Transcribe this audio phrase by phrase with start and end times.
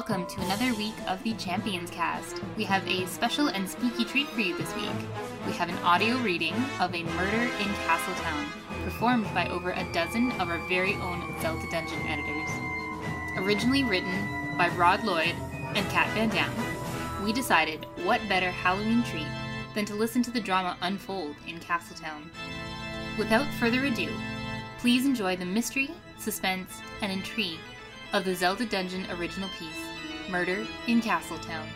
[0.00, 2.40] welcome to another week of the Champions Cast.
[2.56, 4.88] We have a special and spooky treat for you this week.
[5.44, 8.46] We have an audio reading of A Murder in Castletown,
[8.82, 12.48] performed by over a dozen of our very own Zelda Dungeon editors.
[13.44, 15.34] Originally written by Rod Lloyd
[15.74, 16.50] and Kat Vadam,
[17.22, 19.28] we decided what better Halloween treat
[19.74, 22.30] than to listen to the drama unfold in Castletown.
[23.18, 24.08] Without further ado,
[24.78, 27.60] please enjoy the mystery, suspense, and intrigue
[28.14, 29.89] of the Zelda Dungeon original piece,
[30.30, 31.66] Murder in Castletown.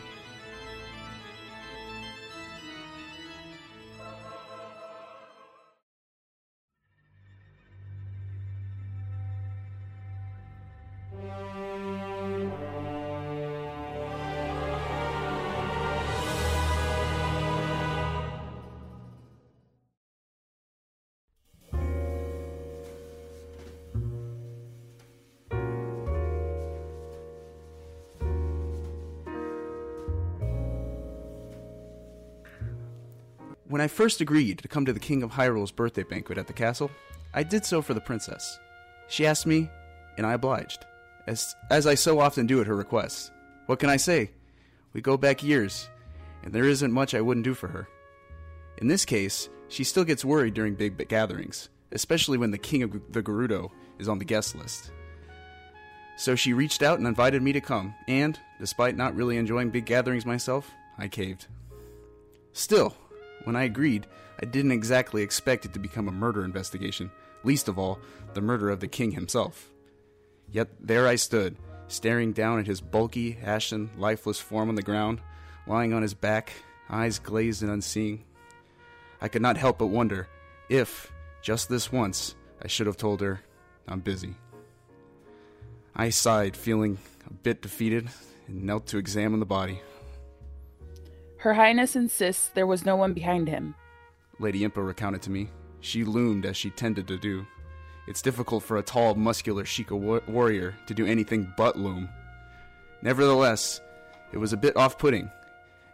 [33.75, 36.53] When I first agreed to come to the King of Hyrule's birthday banquet at the
[36.53, 36.93] castle,
[37.35, 38.61] I did so for the princess.
[39.09, 39.69] She asked me,
[40.17, 40.87] and I obliged,
[41.27, 43.33] as, as I so often do at her request.
[43.67, 44.31] What can I say?
[44.93, 45.89] We go back years,
[46.45, 47.89] and there isn't much I wouldn't do for her.
[48.79, 52.93] In this case, she still gets worried during big gatherings, especially when the King of
[53.11, 54.93] the Gerudo is on the guest list.
[56.17, 59.87] So she reached out and invited me to come, and, despite not really enjoying big
[59.87, 61.49] gatherings myself, I caved.
[62.53, 62.95] Still,
[63.45, 64.07] when I agreed,
[64.43, 67.11] I didn't exactly expect it to become a murder investigation,
[67.45, 67.99] least of all,
[68.33, 69.71] the murder of the king himself.
[70.51, 71.57] Yet there I stood,
[71.89, 75.21] staring down at his bulky, ashen, lifeless form on the ground,
[75.67, 76.53] lying on his back,
[76.91, 78.25] eyes glazed and unseeing.
[79.21, 80.29] I could not help but wonder
[80.69, 83.41] if, just this once, I should have told her,
[83.87, 84.35] I'm busy.
[85.95, 88.09] I sighed, feeling a bit defeated,
[88.49, 89.81] and knelt to examine the body.
[91.45, 93.75] Her Highness insists there was no one behind him.
[94.39, 95.51] Lady Impa recounted to me.
[95.81, 97.47] She loomed as she tended to do.
[98.09, 102.09] It's difficult for a tall, muscular Sheikah wa- warrior to do anything but loom.
[103.03, 103.83] Nevertheless,
[104.33, 105.31] it was a bit off putting,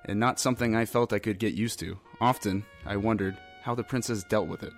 [0.05, 1.99] and not something I felt I could get used to.
[2.21, 4.73] Often, I wondered how the princess dealt with it.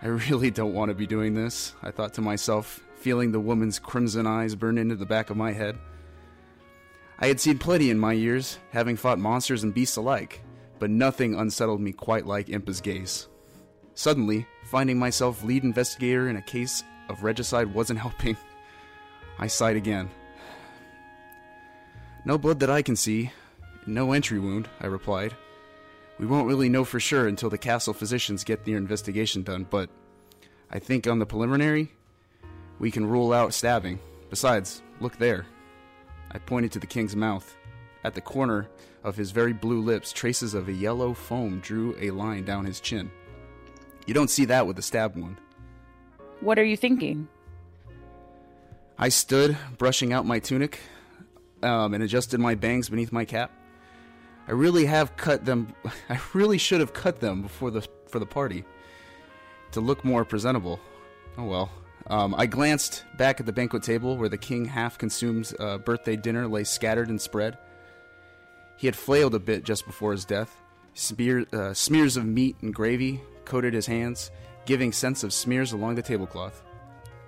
[0.00, 3.78] I really don't want to be doing this, I thought to myself, feeling the woman's
[3.78, 5.76] crimson eyes burn into the back of my head.
[7.20, 10.40] I had seen plenty in my years, having fought monsters and beasts alike,
[10.78, 13.26] but nothing unsettled me quite like Impa's gaze.
[13.94, 18.36] Suddenly, finding myself lead investigator in a case of regicide wasn't helping.
[19.38, 20.10] I sighed again.
[22.24, 23.32] No blood that I can see.
[23.86, 25.34] No entry wound, I replied.
[26.18, 29.88] We won't really know for sure until the castle physicians get their investigation done, but
[30.70, 31.90] I think on the preliminary,
[32.78, 33.98] we can rule out stabbing.
[34.30, 35.46] Besides, look there.
[36.30, 37.56] I pointed to the king's mouth.
[38.04, 38.68] At the corner
[39.02, 42.80] of his very blue lips, traces of a yellow foam drew a line down his
[42.80, 43.10] chin.
[44.06, 45.36] You don't see that with a stab wound.
[46.40, 47.28] What are you thinking?
[48.98, 50.80] I stood, brushing out my tunic,
[51.62, 53.52] um, and adjusted my bangs beneath my cap.
[54.46, 55.74] I really have cut them.
[56.08, 58.64] I really should have cut them before the for the party
[59.72, 60.80] to look more presentable.
[61.36, 61.70] Oh well.
[62.10, 66.46] Um, I glanced back at the banquet table where the king half-consumed uh, birthday dinner
[66.48, 67.58] lay scattered and spread.
[68.76, 70.56] He had flailed a bit just before his death.
[70.94, 74.30] Spear, uh, smears of meat and gravy coated his hands,
[74.64, 76.62] giving sense of smears along the tablecloth.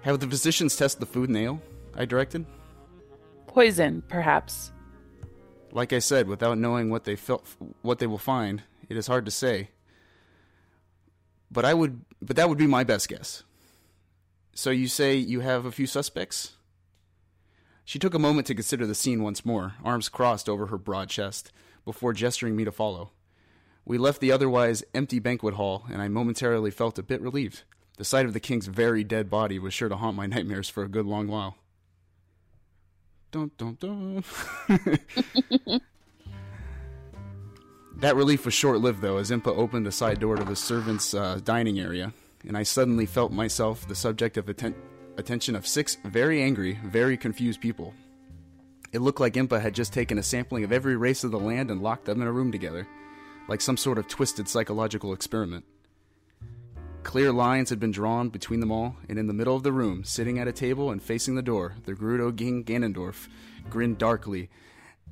[0.02, 1.62] Have the physicians test the food and ale?
[1.94, 2.46] I directed.
[3.46, 4.72] Poison, perhaps.
[5.72, 7.46] Like I said, without knowing what they felt,
[7.82, 9.70] what they will find, it is hard to say.
[11.50, 13.42] But I would, but that would be my best guess.
[14.60, 16.52] So you say you have a few suspects?
[17.82, 21.08] She took a moment to consider the scene once more, arms crossed over her broad
[21.08, 21.50] chest,
[21.86, 23.12] before gesturing me to follow.
[23.86, 27.62] We left the otherwise empty banquet hall, and I momentarily felt a bit relieved.
[27.96, 30.82] The sight of the king's very dead body was sure to haunt my nightmares for
[30.82, 31.56] a good long while.
[33.30, 34.22] Dun, dun, dun.
[37.96, 41.14] that relief was short lived, though, as Impa opened the side door to the servants'
[41.14, 42.12] uh, dining area,
[42.46, 44.74] and I suddenly felt myself the subject of atten-
[45.16, 47.94] attention of six very angry, very confused people.
[48.92, 51.70] It looked like Impa had just taken a sampling of every race of the land
[51.70, 52.88] and locked them in a room together,
[53.48, 55.64] like some sort of twisted psychological experiment.
[57.02, 60.04] Clear lines had been drawn between them all, and in the middle of the room,
[60.04, 63.28] sitting at a table and facing the door, the Gerudo King Ganondorf
[63.70, 64.50] grinned darkly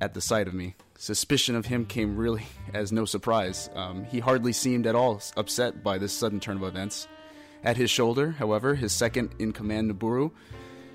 [0.01, 0.75] at the sight of me.
[0.97, 3.69] Suspicion of him came really as no surprise.
[3.75, 7.07] Um, he hardly seemed at all upset by this sudden turn of events.
[7.63, 10.31] At his shoulder, however, his second in command, Nabooru,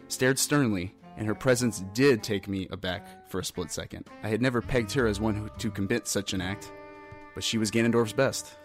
[0.09, 4.09] stared sternly, and her presence did take me aback for a split second.
[4.23, 6.73] I had never pegged her as one who, to commit such an act,
[7.35, 8.57] but she was Ganondorf's best.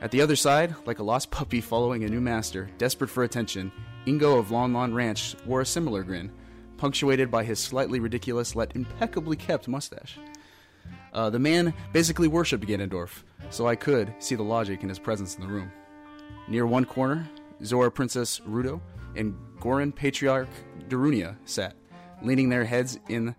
[0.00, 3.72] At the other side, like a lost puppy following a new master, desperate for attention,
[4.06, 6.30] Ingo of Lon Lon Ranch wore a similar grin,
[6.76, 10.18] punctuated by his slightly ridiculous yet impeccably kept mustache.
[11.12, 15.34] Uh, the man basically worshipped Ganondorf, so I could see the logic in his presence
[15.34, 15.72] in the room.
[16.48, 17.28] Near one corner,
[17.64, 18.80] Zora Princess Ruto
[19.16, 20.48] and Goron Patriarch
[20.88, 21.74] Darunia sat,
[22.22, 23.34] leaning their heads in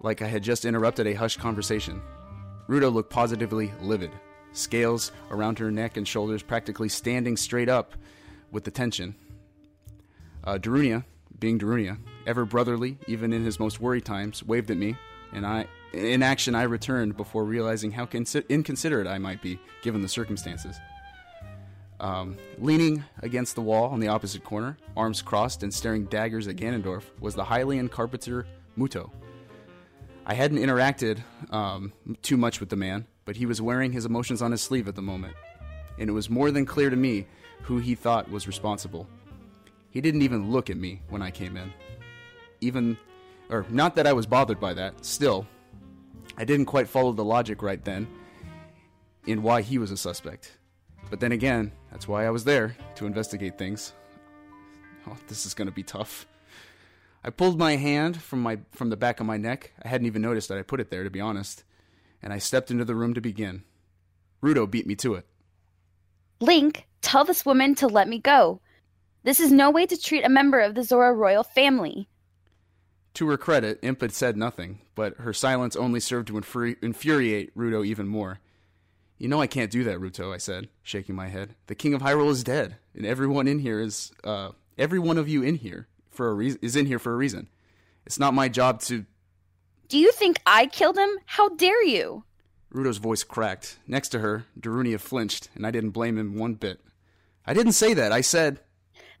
[0.00, 2.00] like I had just interrupted a hushed conversation.
[2.68, 4.10] Ruto looked positively livid,
[4.52, 7.94] scales around her neck and shoulders practically standing straight up
[8.50, 9.14] with the tension.
[10.44, 11.04] Uh, Darunia,
[11.38, 14.96] being Darunia, ever brotherly, even in his most worried times, waved at me,
[15.32, 20.02] and I, in action, I returned before realizing how consi- inconsiderate I might be given
[20.02, 20.78] the circumstances.
[22.00, 26.56] Um, leaning against the wall on the opposite corner, arms crossed and staring daggers at
[26.56, 28.46] Ganondorf, was the Hylian carpenter
[28.78, 29.10] Mutoh.
[30.24, 31.92] I hadn't interacted um,
[32.22, 34.94] too much with the man, but he was wearing his emotions on his sleeve at
[34.94, 35.34] the moment,
[35.98, 37.26] and it was more than clear to me
[37.62, 39.08] who he thought was responsible.
[39.90, 41.72] He didn't even look at me when I came in.
[42.60, 42.96] Even,
[43.50, 45.46] or not that I was bothered by that, still,
[46.36, 48.06] I didn't quite follow the logic right then
[49.26, 50.57] in why he was a suspect.
[51.10, 53.92] But then again, that's why I was there to investigate things.
[55.06, 56.26] Oh, this is going to be tough.
[57.24, 59.72] I pulled my hand from my from the back of my neck.
[59.82, 61.64] I hadn't even noticed that I put it there to be honest,
[62.22, 63.64] and I stepped into the room to begin.
[64.42, 65.26] Ruto beat me to it.
[66.40, 68.60] Link, tell this woman to let me go.
[69.24, 72.08] This is no way to treat a member of the Zora royal family.
[73.14, 77.56] To her credit, Imp had said nothing, but her silence only served to infuri- infuriate
[77.56, 78.38] Ruto even more.
[79.18, 81.56] You know I can't do that, Ruto, I said, shaking my head.
[81.66, 85.28] The King of Hyrule is dead, and everyone in here is, uh, every one of
[85.28, 87.48] you in here for a reason is in here for a reason.
[88.06, 89.04] It's not my job to.
[89.88, 91.10] Do you think I killed him?
[91.26, 92.24] How dare you?
[92.72, 93.78] Ruto's voice cracked.
[93.86, 96.80] Next to her, Darunia flinched, and I didn't blame him one bit.
[97.44, 98.12] I didn't say that.
[98.12, 98.60] I said.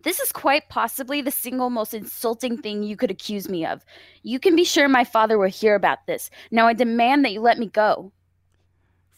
[0.04, 3.84] This is quite possibly the single most insulting thing you could accuse me of.
[4.22, 6.30] You can be sure my father will hear about this.
[6.52, 8.12] Now I demand that you let me go.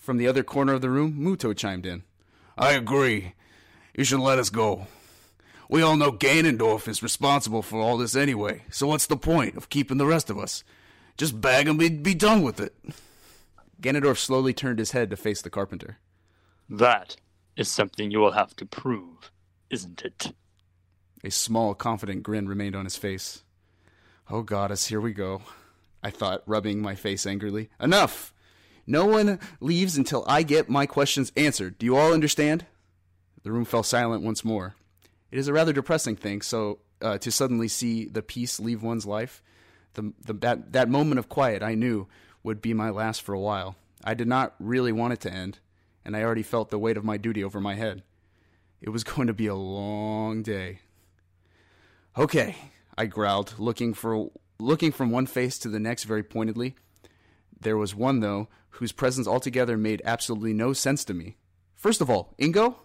[0.00, 2.04] From the other corner of the room, Mutoh chimed in.
[2.56, 3.34] I agree.
[3.94, 4.86] You should let us go.
[5.68, 9.68] We all know Ganondorf is responsible for all this anyway, so what's the point of
[9.68, 10.64] keeping the rest of us?
[11.18, 12.74] Just bag him and be done with it.
[13.82, 15.98] Ganondorf slowly turned his head to face the carpenter.
[16.68, 17.16] That
[17.54, 19.30] is something you will have to prove,
[19.68, 20.32] isn't it?
[21.22, 23.42] A small, confident grin remained on his face.
[24.30, 25.42] Oh, goddess, here we go.
[26.02, 27.68] I thought, rubbing my face angrily.
[27.78, 28.32] Enough!
[28.90, 31.78] No one leaves until I get my questions answered.
[31.78, 32.66] Do you all understand?
[33.44, 34.74] The room fell silent once more.
[35.30, 39.06] It is a rather depressing thing, so uh, to suddenly see the peace leave one's
[39.06, 39.44] life,
[39.94, 42.08] the, the that that moment of quiet I knew
[42.42, 43.76] would be my last for a while.
[44.02, 45.60] I did not really want it to end,
[46.04, 48.02] and I already felt the weight of my duty over my head.
[48.80, 50.80] It was going to be a long day.
[52.18, 52.56] Okay,
[52.98, 56.74] I growled, looking for looking from one face to the next very pointedly.
[57.60, 61.36] There was one though whose presence altogether made absolutely no sense to me.
[61.74, 62.76] First of all, Ingo,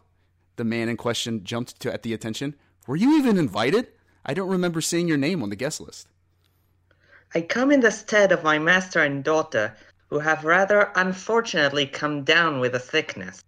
[0.55, 2.55] the man in question jumped to at the attention.
[2.87, 3.87] Were you even invited?
[4.25, 6.07] I don't remember seeing your name on the guest list.
[7.33, 9.75] I come in the stead of my master and daughter,
[10.07, 13.43] who have rather unfortunately come down with a sickness.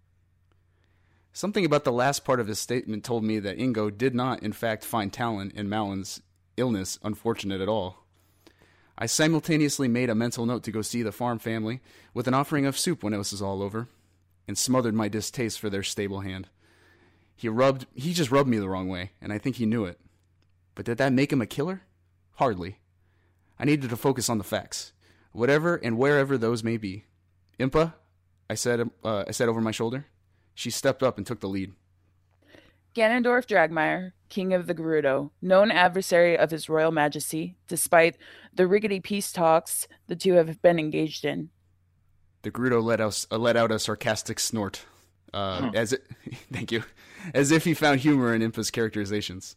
[1.32, 4.52] Something about the last part of his statement told me that Ingo did not, in
[4.52, 6.20] fact, find Talon in Malon's
[6.56, 8.04] illness unfortunate at all.
[9.00, 11.80] I simultaneously made a mental note to go see the farm family
[12.12, 13.86] with an offering of soup when it was all over,
[14.48, 16.48] and smothered my distaste for their stable hand.
[17.36, 20.00] He rubbed he just rubbed me the wrong way, and I think he knew it.
[20.74, 21.82] But did that make him a killer?
[22.34, 22.78] Hardly.
[23.56, 24.92] I needed to focus on the facts,
[25.30, 27.04] whatever and wherever those may be.
[27.60, 27.94] Impa,
[28.50, 30.06] I said uh, I said over my shoulder.
[30.54, 31.72] She stepped up and took the lead.
[32.98, 38.16] Ganondorf Dragmire, King of the Gerudo, known adversary of His Royal Majesty, despite
[38.52, 41.50] the rickety peace talks the two have been engaged in.
[42.42, 44.84] The Gerudo let us uh, let out a sarcastic snort,
[45.32, 46.08] uh, as it,
[46.52, 46.82] thank you,
[47.32, 49.54] as if he found humor in Impa's characterizations.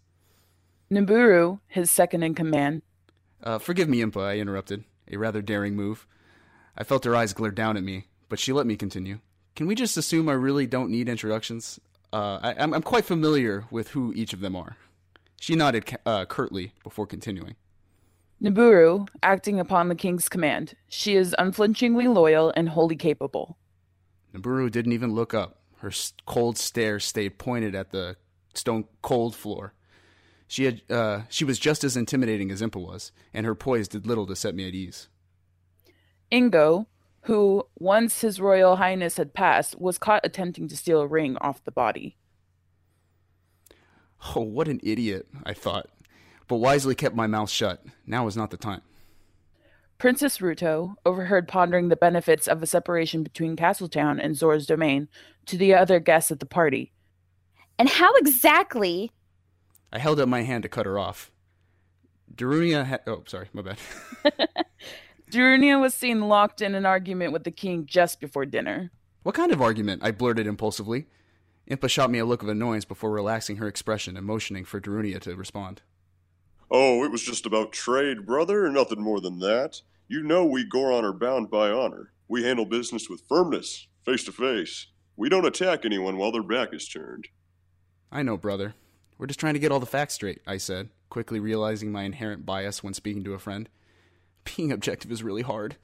[0.91, 2.83] Nabooru, his second in command.
[3.41, 6.05] Uh, forgive me, Impa, I interrupted, a rather daring move.
[6.77, 9.17] I felt her eyes glare down at me, but she let me continue.
[9.55, 11.79] Can we just assume I really don't need introductions?
[12.13, 14.77] Uh, I, am I'm quite familiar with who each of them are.
[15.39, 17.56] She nodded uh, curtly before continuing.
[18.41, 20.74] Nabooru, acting upon the king's command.
[20.89, 23.58] She is unflinchingly loyal and wholly capable.
[24.34, 25.62] Nabooru didn't even look up.
[25.77, 25.91] Her
[26.25, 28.18] cold stare stayed pointed at the
[28.53, 29.74] stone cold floor.
[30.48, 34.06] She had uh, she was just as intimidating as Impa was, and her poise did
[34.06, 35.08] little to set me at ease.
[36.32, 36.88] Ingo,
[37.22, 41.63] who, once His Royal Highness had passed, was caught attempting to steal a ring off
[41.63, 42.18] the body.
[44.36, 45.90] Oh, what an idiot, I thought,
[46.48, 47.84] but wisely kept my mouth shut.
[48.06, 48.82] Now was not the time.
[49.98, 55.08] Princess Ruto, overheard pondering the benefits of a separation between Castletown and Zor's domain
[55.46, 56.92] to the other guests at the party.
[57.78, 59.12] And how exactly?
[59.94, 61.32] I held up my hand to cut her off.
[62.34, 63.01] Darunia had.
[63.06, 63.78] Oh, sorry, my bad.
[65.31, 68.91] Darunia was seen locked in an argument with the king just before dinner.
[69.23, 70.03] what kind of argument?
[70.03, 71.07] I blurted impulsively.
[71.69, 75.21] Impa shot me a look of annoyance before relaxing her expression and motioning for Darunia
[75.21, 75.81] to respond.
[76.69, 79.81] Oh, it was just about trade, brother, nothing more than that.
[80.07, 82.11] You know we Goron are bound by honor.
[82.27, 84.88] We handle business with firmness, face to face.
[85.15, 87.29] We don't attack anyone while their back is turned.
[88.11, 88.73] I know, brother.
[89.17, 92.45] We're just trying to get all the facts straight, I said, quickly realizing my inherent
[92.45, 93.69] bias when speaking to a friend.
[94.43, 95.77] Being objective is really hard.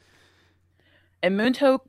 [1.22, 1.80] And Mutoh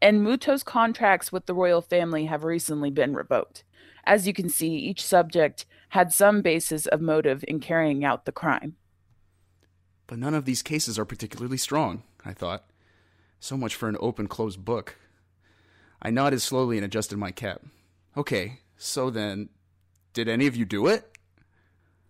[0.00, 3.64] and Mutoh's contracts with the royal family have recently been revoked.
[4.04, 8.32] As you can see, each subject had some basis of motive in carrying out the
[8.32, 8.76] crime.
[10.06, 12.64] But none of these cases are particularly strong, I thought.
[13.38, 14.96] So much for an open closed book.
[16.00, 17.62] I nodded slowly and adjusted my cap.
[18.16, 19.48] Okay, so then,
[20.12, 21.08] did any of you do it?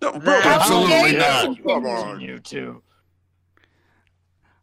[0.01, 1.63] No, Absolutely not.
[1.63, 2.19] Come on.
[2.19, 2.83] Continue to.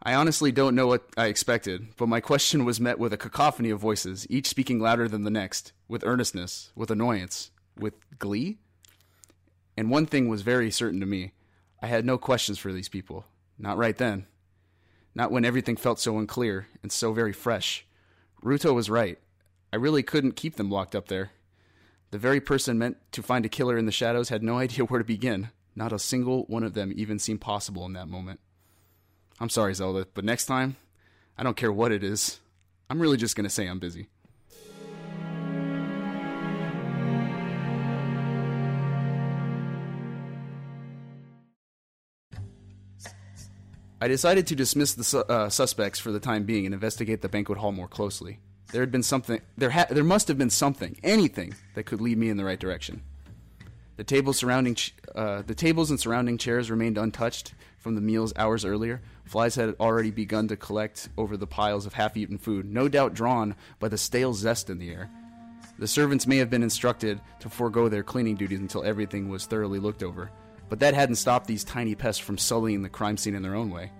[0.01, 3.69] I honestly don't know what I expected, but my question was met with a cacophony
[3.69, 8.59] of voices, each speaking louder than the next, with earnestness, with annoyance, with glee.
[9.75, 11.33] And one thing was very certain to me
[11.81, 13.25] I had no questions for these people.
[13.57, 14.25] Not right then.
[15.15, 17.85] Not when everything felt so unclear and so very fresh.
[18.43, 19.19] Ruto was right.
[19.71, 21.31] I really couldn't keep them locked up there.
[22.11, 24.99] The very person meant to find a killer in the shadows had no idea where
[24.99, 25.49] to begin.
[25.75, 28.39] Not a single one of them even seemed possible in that moment.
[29.39, 30.75] I'm sorry, Zelda, but next time,
[31.37, 32.39] I don't care what it is.
[32.89, 34.07] I'm really just gonna say I'm busy.
[44.01, 47.29] I decided to dismiss the su- uh, suspects for the time being and investigate the
[47.29, 48.39] banquet hall more closely.
[48.71, 49.41] There had been something.
[49.57, 52.59] There ha- There must have been something, anything, that could lead me in the right
[52.59, 53.01] direction.
[53.97, 58.33] The tables surrounding, ch- uh, the tables and surrounding chairs remained untouched from the meals
[58.35, 59.01] hours earlier.
[59.25, 63.55] Flies had already begun to collect over the piles of half-eaten food, no doubt drawn
[63.79, 65.09] by the stale zest in the air.
[65.79, 69.79] The servants may have been instructed to forego their cleaning duties until everything was thoroughly
[69.79, 70.29] looked over,
[70.67, 73.71] but that hadn't stopped these tiny pests from sullying the crime scene in their own
[73.71, 73.91] way.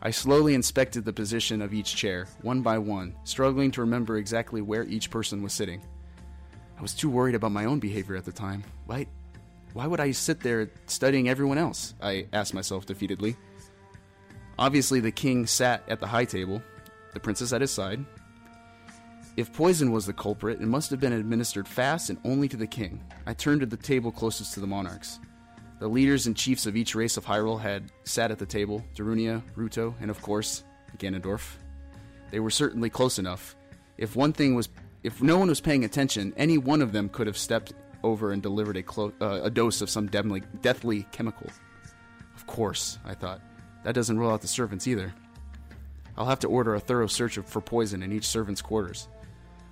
[0.00, 4.62] I slowly inspected the position of each chair, one by one, struggling to remember exactly
[4.62, 5.82] where each person was sitting.
[6.78, 8.64] I was too worried about my own behavior at the time.
[8.86, 9.06] Why,
[9.72, 11.94] why would I sit there studying everyone else?
[12.02, 13.36] I asked myself defeatedly.
[14.58, 16.62] Obviously, the king sat at the high table,
[17.14, 18.04] the princess at his side.
[19.36, 22.66] If poison was the culprit, it must have been administered fast and only to the
[22.66, 23.02] king.
[23.26, 25.20] I turned to the table closest to the monarchs.
[25.78, 29.42] The leaders and chiefs of each race of Hyrule had sat at the table Darunia,
[29.56, 30.64] Ruto, and of course,
[30.98, 31.56] Ganondorf.
[32.30, 33.56] They were certainly close enough.
[33.96, 34.68] If one thing was,
[35.02, 38.42] if no one was paying attention, any one of them could have stepped over and
[38.42, 41.48] delivered a, clo- uh, a dose of some deadly, deathly chemical.
[42.36, 43.40] Of course, I thought.
[43.84, 45.12] That doesn't rule out the servants either.
[46.16, 49.08] I'll have to order a thorough search for poison in each servant's quarters.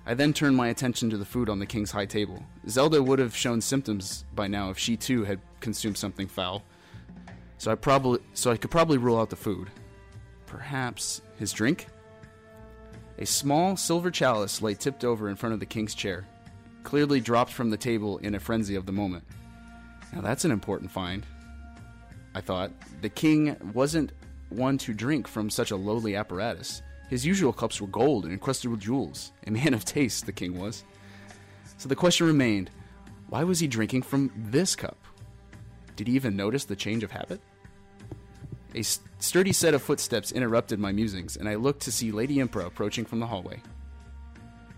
[0.05, 2.43] I then turned my attention to the food on the king's high table.
[2.67, 6.63] Zelda would have shown symptoms by now if she too had consumed something foul.
[7.59, 9.69] So I probably so I could probably rule out the food.
[10.47, 11.87] Perhaps his drink?
[13.19, 16.25] A small silver chalice lay tipped over in front of the king's chair,
[16.89, 19.23] clearly dropped from the table in a frenzy of the moment.
[20.11, 21.23] Now that's an important find.
[22.33, 22.71] I thought.
[23.01, 24.11] The king wasn't
[24.49, 26.81] one to drink from such a lowly apparatus.
[27.07, 29.31] His usual cups were gold and encrusted with jewels.
[29.45, 30.83] A man of taste, the king was.
[31.77, 32.71] So the question remained
[33.29, 34.97] why was he drinking from this cup?
[35.95, 37.39] Did he even notice the change of habit?
[38.73, 42.65] A sturdy set of footsteps interrupted my musings, and I looked to see Lady Impa
[42.65, 43.61] approaching from the hallway.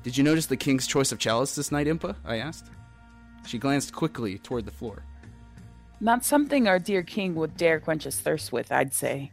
[0.04, 2.16] Did you notice the king's choice of chalice this night, Impa?
[2.26, 2.68] I asked.
[3.46, 5.04] She glanced quickly toward the floor.
[6.00, 9.32] Not something our dear king would dare quench his thirst with, I'd say.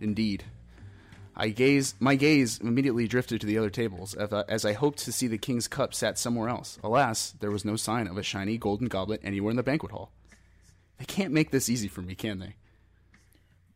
[0.00, 0.44] Indeed.
[1.36, 4.98] I gaze, my gaze immediately drifted to the other tables, as I, as I hoped
[5.00, 6.78] to see the king's cup sat somewhere else.
[6.82, 10.12] Alas, there was no sign of a shiny golden goblet anywhere in the banquet hall.
[10.98, 12.56] They can't make this easy for me, can they?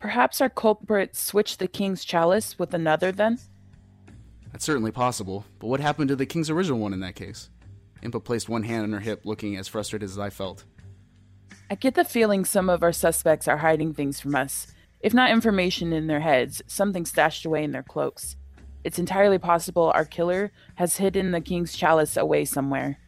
[0.00, 3.38] Perhaps our culprit switched the king's chalice with another then?
[4.52, 7.49] That's certainly possible, but what happened to the king's original one in that case?
[8.02, 10.64] Impa placed one hand on her hip, looking as frustrated as I felt.
[11.71, 14.66] I get the feeling some of our suspects are hiding things from us.
[15.00, 18.37] If not information in their heads, something stashed away in their cloaks.
[18.85, 22.99] It's entirely possible our killer has hidden the king's chalice away somewhere.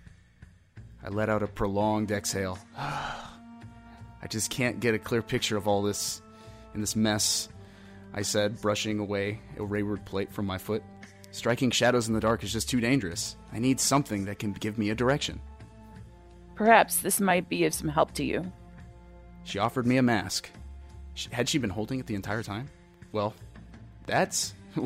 [1.04, 2.58] I let out a prolonged exhale.
[2.76, 6.22] I just can't get a clear picture of all this
[6.74, 7.48] in this mess,
[8.14, 10.82] I said, brushing away a wayward plate from my foot.
[11.34, 13.34] Striking shadows in the dark is just too dangerous.
[13.52, 15.40] I need something that can give me a direction.
[16.54, 18.52] Perhaps this might be of some help to you.
[19.42, 20.48] She offered me a mask.
[21.32, 22.68] Had she been holding it the entire time?
[23.10, 23.34] Well,
[24.06, 24.54] that's.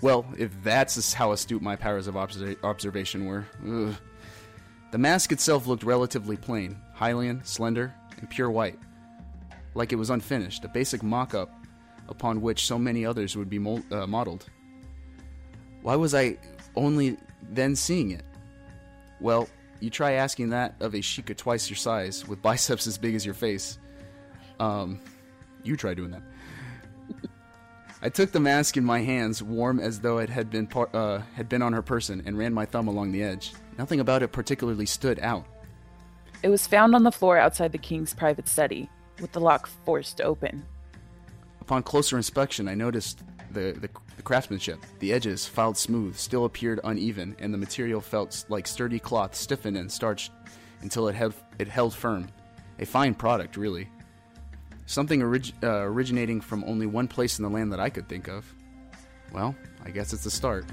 [0.00, 3.44] Well, if that's how astute my powers of observa- observation were.
[3.66, 3.94] Ugh.
[4.90, 8.78] The mask itself looked relatively plain Hylian, slender, and pure white.
[9.74, 11.50] Like it was unfinished, a basic mock up
[12.08, 14.46] upon which so many others would be mol- uh, modeled.
[15.84, 16.38] Why was I
[16.76, 18.24] only then seeing it?
[19.20, 19.50] Well,
[19.80, 23.26] you try asking that of a Sheikah twice your size with biceps as big as
[23.26, 23.78] your face.
[24.58, 24.98] Um,
[25.62, 26.22] you try doing that.
[28.00, 31.20] I took the mask in my hands, warm as though it had been par- uh,
[31.34, 33.52] had been on her person, and ran my thumb along the edge.
[33.76, 35.44] Nothing about it particularly stood out.
[36.42, 38.88] It was found on the floor outside the king's private study,
[39.20, 40.64] with the lock forced open.
[41.60, 44.78] Upon closer inspection, I noticed the, the, the craftsmanship.
[45.00, 49.76] The edges, filed smooth, still appeared uneven, and the material felt like sturdy cloth stiffened
[49.76, 50.32] and starched
[50.82, 52.28] until it held, it held firm.
[52.78, 53.88] A fine product, really.
[54.86, 58.28] Something orig- uh, originating from only one place in the land that I could think
[58.28, 58.52] of.
[59.32, 59.54] Well,
[59.84, 60.66] I guess it's a start.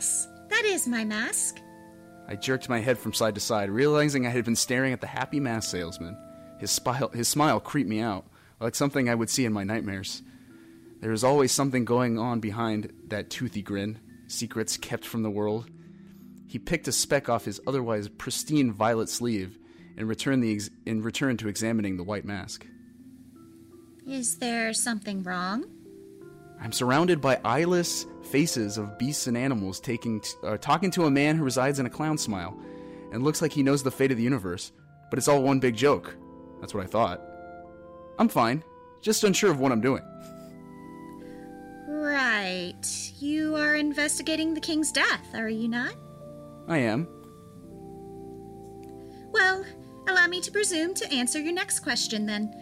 [0.00, 1.60] Yes, that is my mask.
[2.26, 5.06] I jerked my head from side to side, realizing I had been staring at the
[5.06, 6.16] happy mask salesman.
[6.58, 8.24] His, smile, his smile creeped me out,
[8.60, 10.22] like something I would see in my nightmares.
[11.00, 15.70] There is always something going on behind that toothy grin, secrets kept from the world.
[16.46, 19.58] He picked a speck off his otherwise pristine violet sleeve
[19.98, 22.66] and returned, the ex- and returned to examining the white mask.
[24.06, 25.64] Is there something wrong?
[26.60, 31.10] I'm surrounded by eyeless faces of beasts and animals taking t- uh, talking to a
[31.10, 32.56] man who resides in a clown smile
[33.12, 34.72] and looks like he knows the fate of the universe,
[35.08, 36.14] but it's all one big joke.
[36.60, 37.20] That's what I thought.
[38.18, 38.62] I'm fine,
[39.00, 40.02] just unsure of what I'm doing.
[41.88, 43.12] Right.
[43.18, 45.94] You are investigating the king's death, are you not?
[46.68, 47.08] I am.
[49.32, 49.64] Well,
[50.08, 52.52] allow me to presume to answer your next question then.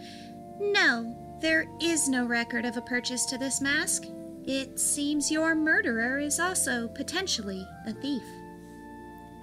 [0.59, 4.05] No, there is no record of a purchase to this mask.
[4.45, 8.23] It seems your murderer is also potentially a thief.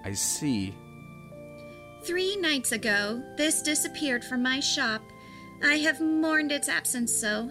[0.04, 0.74] I see.
[2.04, 5.02] Three nights ago, this disappeared from my shop.
[5.64, 7.50] I have mourned its absence so,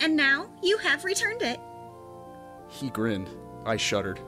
[0.00, 1.60] and now you have returned it.
[2.68, 3.30] He grinned.
[3.64, 4.20] I shuddered.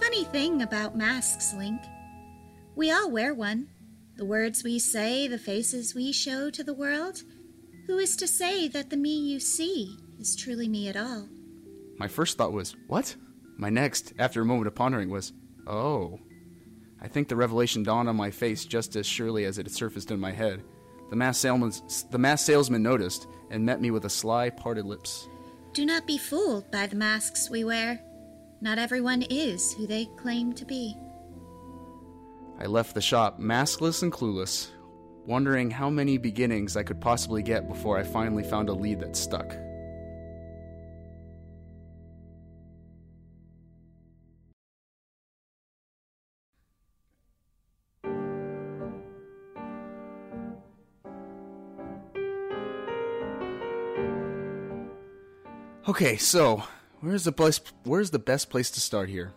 [0.00, 1.80] Funny thing about masks, Link.
[2.74, 3.68] We all wear one.
[4.22, 7.24] The words we say, the faces we show to the world.
[7.88, 11.26] Who is to say that the me you see is truly me at all?
[11.98, 13.16] My first thought was, what?
[13.56, 15.32] My next, after a moment of pondering, was,
[15.66, 16.20] oh.
[17.00, 20.12] I think the revelation dawned on my face just as surely as it had surfaced
[20.12, 20.62] in my head.
[21.10, 21.72] The masked salesman,
[22.12, 25.28] the masked salesman noticed and met me with a sly, parted lips.
[25.72, 28.00] Do not be fooled by the masks we wear.
[28.60, 30.96] Not everyone is who they claim to be.
[32.58, 34.68] I left the shop, maskless and clueless,
[35.26, 39.16] wondering how many beginnings I could possibly get before I finally found a lead that
[39.16, 39.56] stuck.
[55.88, 56.62] Okay, so
[57.00, 59.32] where's the where's the best place to start here?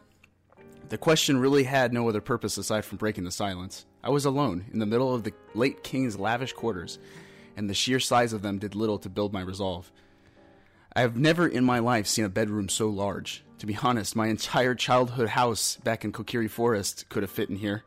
[0.90, 3.86] The question really had no other purpose aside from breaking the silence.
[4.04, 7.00] I was alone, in the middle of the late king's lavish quarters,
[7.58, 9.92] and the sheer size of them did little to build my resolve.
[10.96, 13.44] I have never in my life seen a bedroom so large.
[13.60, 17.56] To be honest, my entire childhood house back in Kokiri Forest could have fit in
[17.56, 17.84] here,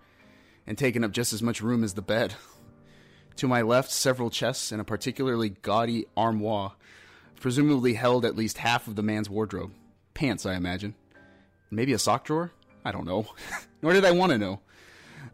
[0.67, 2.35] and taken up just as much room as the bed.
[3.37, 6.73] To my left, several chests and a particularly gaudy armoire,
[7.39, 9.71] presumably held at least half of the man's wardrobe.
[10.13, 10.97] Pants, I imagine.
[11.71, 12.51] Maybe a sock drawer?
[12.85, 13.27] I don't know.
[13.83, 14.61] Nor did I want to know.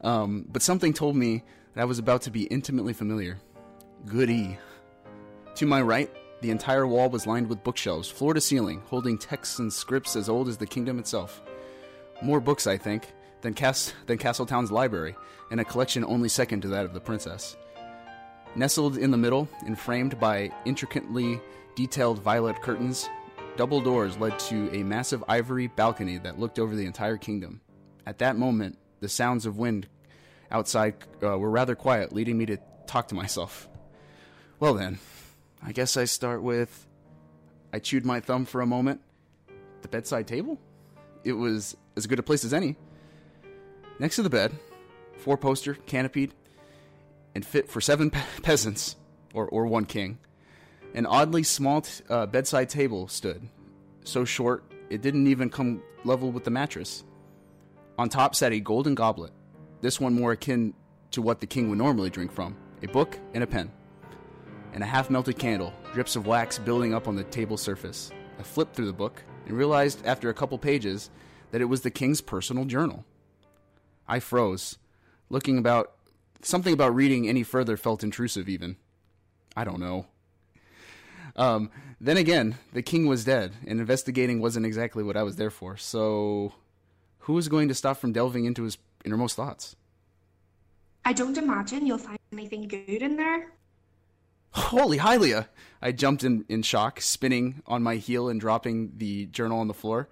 [0.00, 1.42] Um, but something told me
[1.74, 3.38] that I was about to be intimately familiar.
[4.06, 4.58] Goody.
[5.56, 9.58] To my right, the entire wall was lined with bookshelves, floor to ceiling, holding texts
[9.58, 11.42] and scripts as old as the kingdom itself.
[12.22, 15.14] More books, I think, than, Cas- than Castletown's library,
[15.50, 17.56] and a collection only second to that of the princess.
[18.56, 21.40] Nestled in the middle and framed by intricately
[21.76, 23.08] detailed violet curtains,
[23.56, 27.60] double doors led to a massive ivory balcony that looked over the entire kingdom.
[28.06, 29.88] At that moment, the sounds of wind
[30.50, 33.68] outside uh, were rather quiet, leading me to talk to myself.
[34.60, 34.98] Well, then,
[35.62, 36.86] I guess I start with.
[37.72, 39.00] I chewed my thumb for a moment.
[39.82, 40.58] The bedside table?
[41.24, 42.76] It was as good a place as any.
[43.98, 44.52] Next to the bed,
[45.18, 46.34] four poster, canopied,
[47.34, 48.96] and fit for seven pe- peasants,
[49.32, 50.18] or, or one king.
[50.94, 53.48] An oddly small t- uh, bedside table stood,
[54.04, 57.02] so short it didn't even come level with the mattress.
[57.98, 59.32] On top sat a golden goblet,
[59.80, 60.72] this one more akin
[61.10, 63.72] to what the king would normally drink from a book and a pen,
[64.72, 68.12] and a half melted candle, drips of wax building up on the table surface.
[68.38, 71.10] I flipped through the book and realized after a couple pages
[71.50, 73.04] that it was the king's personal journal.
[74.06, 74.78] I froze,
[75.28, 75.92] looking about
[76.42, 78.76] something about reading any further felt intrusive even.
[79.56, 80.06] I don't know.
[81.36, 81.70] Um,
[82.00, 85.76] then again, the king was dead, and investigating wasn't exactly what I was there for.
[85.76, 86.52] So,
[87.20, 89.76] who was going to stop from delving into his innermost thoughts?
[91.04, 93.52] I don't imagine you'll find anything good in there.
[94.50, 95.48] Holy Hylia!
[95.82, 99.74] I jumped in, in shock, spinning on my heel and dropping the journal on the
[99.74, 100.08] floor.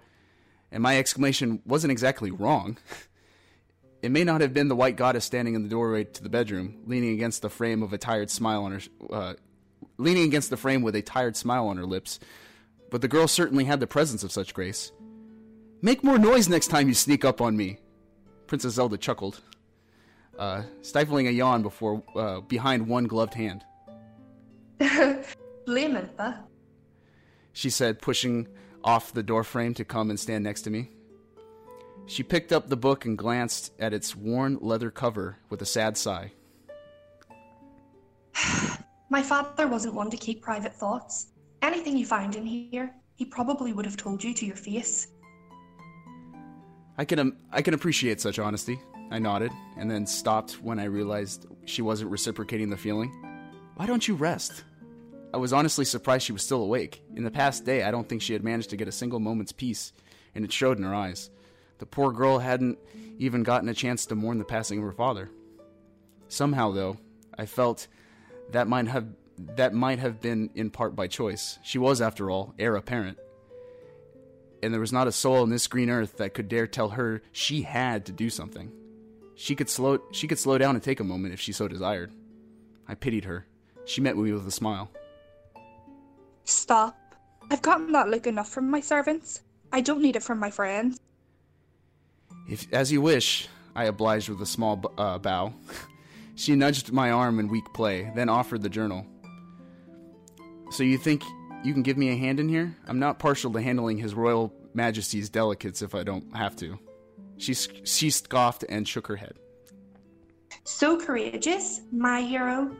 [0.71, 2.77] And my exclamation wasn't exactly wrong.
[4.01, 6.83] It may not have been the white goddess standing in the doorway to the bedroom,
[6.85, 9.33] leaning against the frame of a tired smile on her, uh,
[10.03, 12.19] leaning against the frame with a tired smile on her lips,
[12.91, 14.91] but the girl certainly had the presence of such grace.
[15.81, 17.79] Make more noise next time you sneak up on me.
[18.47, 19.41] Princess Zelda chuckled,
[20.37, 23.63] uh, stifling a yawn before uh, behind one gloved hand.
[25.65, 26.39] Blame Impa.
[27.53, 28.47] She said, pushing
[28.83, 30.89] off the doorframe to come and stand next to me.
[32.05, 35.97] She picked up the book and glanced at its worn leather cover with a sad
[35.97, 36.33] sigh.
[39.13, 41.27] My father wasn't one to keep private thoughts.
[41.61, 45.09] Anything you find in here, he probably would have told you to your face.
[46.97, 48.79] I can um, I can appreciate such honesty.
[49.11, 53.11] I nodded and then stopped when I realized she wasn't reciprocating the feeling.
[53.75, 54.63] Why don't you rest?
[55.31, 57.03] I was honestly surprised she was still awake.
[57.15, 59.51] In the past day, I don't think she had managed to get a single moment's
[59.51, 59.93] peace,
[60.33, 61.29] and it showed in her eyes.
[61.77, 62.79] The poor girl hadn't
[63.19, 65.29] even gotten a chance to mourn the passing of her father.
[66.29, 66.97] Somehow, though,
[67.37, 67.87] I felt
[68.51, 69.07] that might have
[69.55, 71.57] that might have been in part by choice.
[71.63, 73.17] She was, after all, heir apparent.
[74.61, 77.21] And there was not a soul on this green earth that could dare tell her
[77.31, 78.71] she had to do something.
[79.35, 82.11] She could slow she could slow down and take a moment if she so desired.
[82.87, 83.47] I pitied her.
[83.85, 84.89] She met me with a smile.
[86.45, 86.97] Stop.
[87.49, 89.41] I've gotten that look enough from my servants.
[89.71, 90.99] I don't need it from my friends.
[92.47, 95.53] If, as you wish, I obliged with a small b- uh, bow.
[96.35, 99.05] she nudged my arm in weak play, then offered the journal.
[100.71, 101.23] So you think
[101.63, 102.75] you can give me a hand in here?
[102.87, 106.79] I'm not partial to handling His Royal Majesty's delicates if I don't have to.
[107.37, 109.33] She, she scoffed and shook her head.
[110.63, 112.75] So courageous, my hero.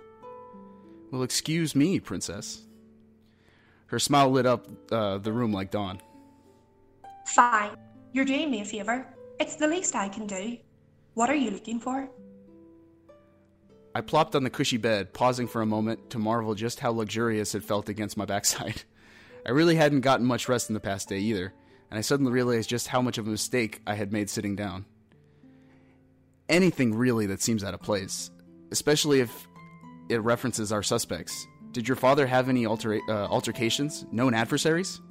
[1.11, 2.63] Well, excuse me, Princess.
[3.87, 6.01] Her smile lit up uh, the room like dawn.
[7.27, 7.71] Fine.
[8.11, 9.05] You're doing me a favor.
[9.39, 10.57] It's the least I can do.
[11.13, 12.09] What are you looking for?
[13.95, 17.53] I plopped on the cushy bed, pausing for a moment to marvel just how luxurious
[17.53, 18.83] it felt against my backside.
[19.45, 21.53] I really hadn't gotten much rest in the past day either,
[21.91, 24.85] and I suddenly realized just how much of a mistake I had made sitting down.
[26.49, 28.31] Anything really that seems out of place,
[28.71, 29.47] especially if
[30.09, 31.47] it references our suspects.
[31.71, 34.05] Did your father have any alter- uh, altercations?
[34.11, 35.01] Known adversaries?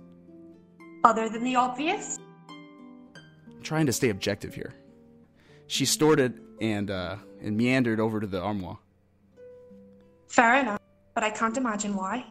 [1.04, 2.18] Other than the obvious?
[3.48, 4.74] I'm trying to stay objective here.
[5.66, 8.78] She snorted and uh, and meandered over to the armoire.
[10.28, 10.80] Fair enough,
[11.14, 12.24] but I can't imagine why.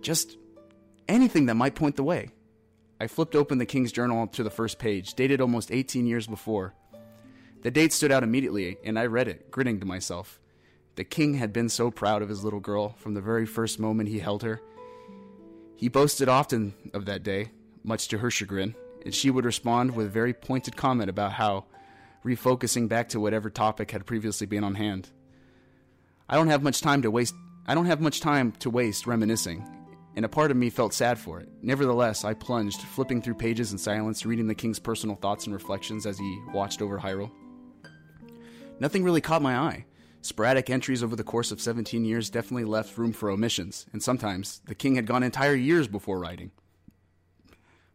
[0.00, 0.38] Just
[1.08, 2.30] anything that might point the way.
[3.00, 6.74] I flipped open the King's Journal to the first page, dated almost 18 years before.
[7.62, 10.38] The date stood out immediately, and I read it, grinning to myself.
[10.96, 14.08] The king had been so proud of his little girl from the very first moment
[14.08, 14.60] he held her.
[15.76, 17.50] He boasted often of that day,
[17.82, 21.64] much to her chagrin, and she would respond with a very pointed comment about how
[22.24, 25.10] refocusing back to whatever topic had previously been on hand.
[26.28, 27.34] I don't have much time to waste
[27.66, 29.66] I don't have much time to waste reminiscing,
[30.16, 31.48] and a part of me felt sad for it.
[31.62, 36.04] Nevertheless, I plunged, flipping through pages in silence, reading the king's personal thoughts and reflections
[36.04, 37.30] as he watched over Hyrule.
[38.80, 39.86] Nothing really caught my eye.
[40.20, 44.60] Sporadic entries over the course of 17 years definitely left room for omissions, and sometimes
[44.66, 46.50] the king had gone entire years before writing.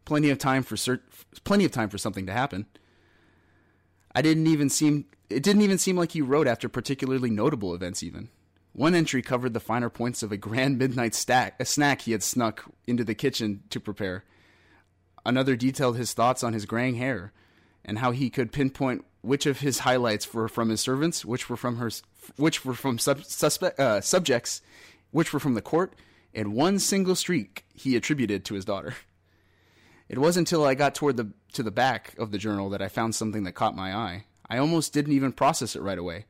[0.04, 1.02] Plenty of time for cert-
[1.44, 2.66] plenty of time for something to happen.
[4.14, 8.02] I didn't even seem it didn't even seem like he wrote after particularly notable events
[8.02, 8.28] even.
[8.72, 12.22] One entry covered the finer points of a grand midnight stack, a snack he had
[12.22, 14.24] snuck into the kitchen to prepare.
[15.24, 17.32] Another detailed his thoughts on his graying hair
[17.84, 21.56] and how he could pinpoint which of his highlights were from his servants, which were
[21.56, 21.90] from her,
[22.36, 24.62] which were from sub, suspect, uh, subjects,
[25.10, 25.94] which were from the court,
[26.34, 28.94] and one single streak he attributed to his daughter.
[30.10, 32.88] It wasn't until I got toward the to the back of the journal that I
[32.88, 34.24] found something that caught my eye.
[34.48, 36.26] I almost didn't even process it right away.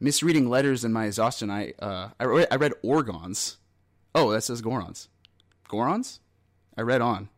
[0.00, 3.58] Misreading letters in my exhaustion, I uh, I, read, I read Orgons.
[4.16, 5.06] Oh, that says Gorons.
[5.68, 6.18] Gorons?
[6.76, 7.28] I read on.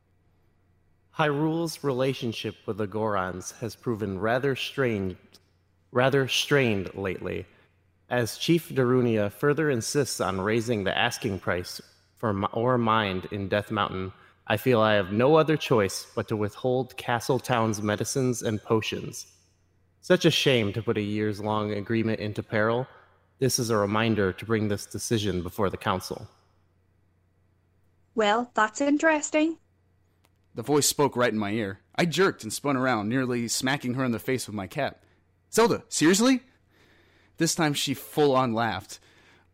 [1.18, 5.16] Hyrule's relationship with the Gorons has proven rather strained,
[5.92, 7.44] rather strained lately,
[8.08, 11.82] as Chief Darunia further insists on raising the asking price
[12.16, 14.14] for our mind in Death Mountain.
[14.46, 19.26] I feel I have no other choice but to withhold Castletown's medicines and potions.
[20.00, 22.86] Such a shame to put a years long agreement into peril.
[23.38, 26.28] This is a reminder to bring this decision before the council.
[28.14, 29.58] Well, that's interesting.
[30.54, 31.80] The voice spoke right in my ear.
[31.94, 35.02] I jerked and spun around, nearly smacking her in the face with my cap.
[35.52, 36.42] Zelda, seriously?
[37.36, 38.98] This time she full on laughed,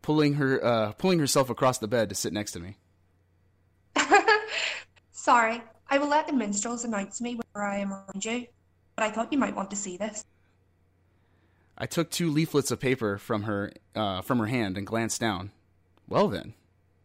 [0.01, 2.77] pulling her uh, pulling herself across the bed to sit next to me.
[5.27, 8.47] Sorry, I will let the minstrels announce me where I am around you,
[8.95, 10.23] but I thought you might want to see this.
[11.77, 15.51] I took two leaflets of paper from her uh, from her hand and glanced down.
[16.07, 16.53] Well then,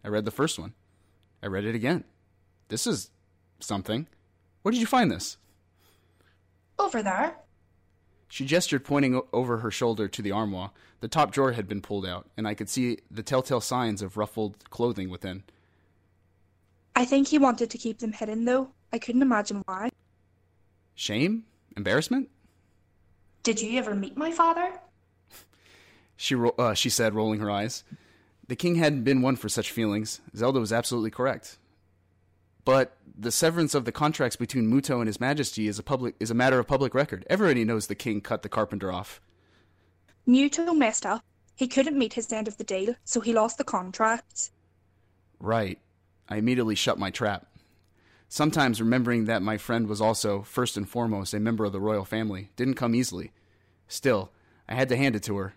[0.05, 0.75] I read the first one.
[1.43, 2.05] I read it again.
[2.69, 3.11] This is
[3.59, 4.07] something.
[4.63, 5.37] Where did you find this?
[6.79, 7.39] Over there.
[8.29, 10.71] She gestured, pointing o- over her shoulder to the armoire.
[11.01, 14.17] The top drawer had been pulled out, and I could see the telltale signs of
[14.17, 15.43] ruffled clothing within.
[16.95, 18.71] I think he wanted to keep them hidden, though.
[18.93, 19.91] I couldn't imagine why.
[20.95, 21.45] Shame?
[21.77, 22.29] Embarrassment?
[23.43, 24.73] Did you ever meet my father?
[26.17, 27.83] She, ro- uh, she said, rolling her eyes.
[28.47, 30.21] The king hadn't been one for such feelings.
[30.37, 31.59] Zelda was absolutely correct.
[32.65, 36.31] But the severance of the contracts between Mutoh and His Majesty is a public is
[36.31, 37.27] a matter of public record.
[37.29, 39.21] Everybody knows the king cut the carpenter off.
[40.29, 41.25] Mutoh messed up.
[41.57, 44.53] He couldn't meet his end of the deal, so he lost the contracts.
[45.41, 45.79] Right.
[46.29, 47.47] I immediately shut my trap.
[48.29, 52.05] Sometimes remembering that my friend was also, first and foremost, a member of the royal
[52.05, 53.33] family didn't come easily.
[53.89, 54.31] Still,
[54.69, 55.55] I had to hand it to her.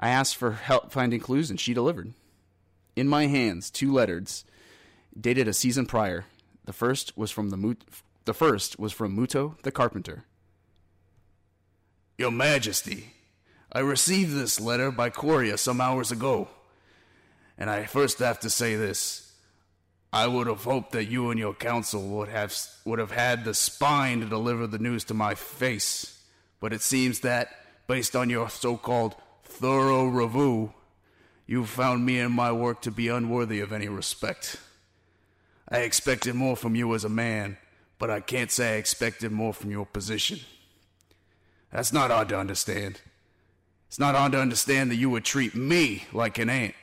[0.00, 2.12] I asked for help finding clues, and she delivered.
[2.96, 4.44] In my hands, two letters,
[5.18, 6.24] dated a season prior.
[6.64, 7.84] The first was from the Mut-
[8.24, 10.24] the first was from Mutoh the carpenter.
[12.18, 13.12] Your Majesty,
[13.70, 16.48] I received this letter by courier some hours ago.
[17.56, 19.25] And I first have to say this.
[20.16, 23.52] I would have hoped that you and your council would have would have had the
[23.52, 26.24] spine to deliver the news to my face.
[26.58, 27.50] But it seems that,
[27.86, 30.72] based on your so-called thorough review,
[31.46, 34.56] you found me and my work to be unworthy of any respect.
[35.68, 37.58] I expected more from you as a man,
[37.98, 40.40] but I can't say I expected more from your position.
[41.70, 43.02] That's not hard to understand.
[43.88, 46.74] It's not hard to understand that you would treat me like an ant.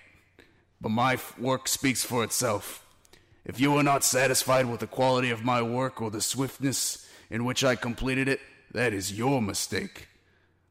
[0.80, 2.83] But my work speaks for itself.
[3.46, 7.44] If you are not satisfied with the quality of my work or the swiftness in
[7.44, 8.40] which I completed it,
[8.72, 10.08] that is your mistake.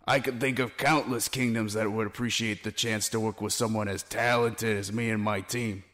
[0.06, 3.88] I could think of countless kingdoms that would appreciate the chance to work with someone
[3.88, 5.84] as talented as me and my team.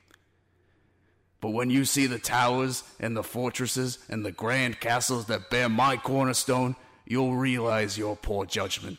[1.40, 5.68] But when you see the towers and the fortresses and the grand castles that bear
[5.68, 6.74] my cornerstone,
[7.06, 8.98] you'll realize your poor judgment.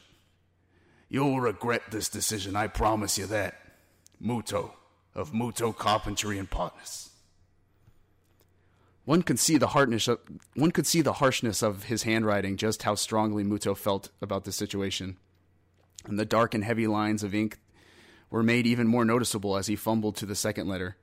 [1.09, 3.55] You'll regret this decision, I promise you that.
[4.23, 4.71] Mutoh,
[5.15, 7.08] of Mutoh Carpentry and Partners.
[9.09, 10.19] One could see the harshness of,
[10.53, 14.51] one could see the harshness of his handwriting, just how strongly Mutoh felt about the
[14.51, 15.17] situation.
[16.05, 17.57] And the dark and heavy lines of ink
[18.29, 20.95] were made even more noticeable as he fumbled to the second letter.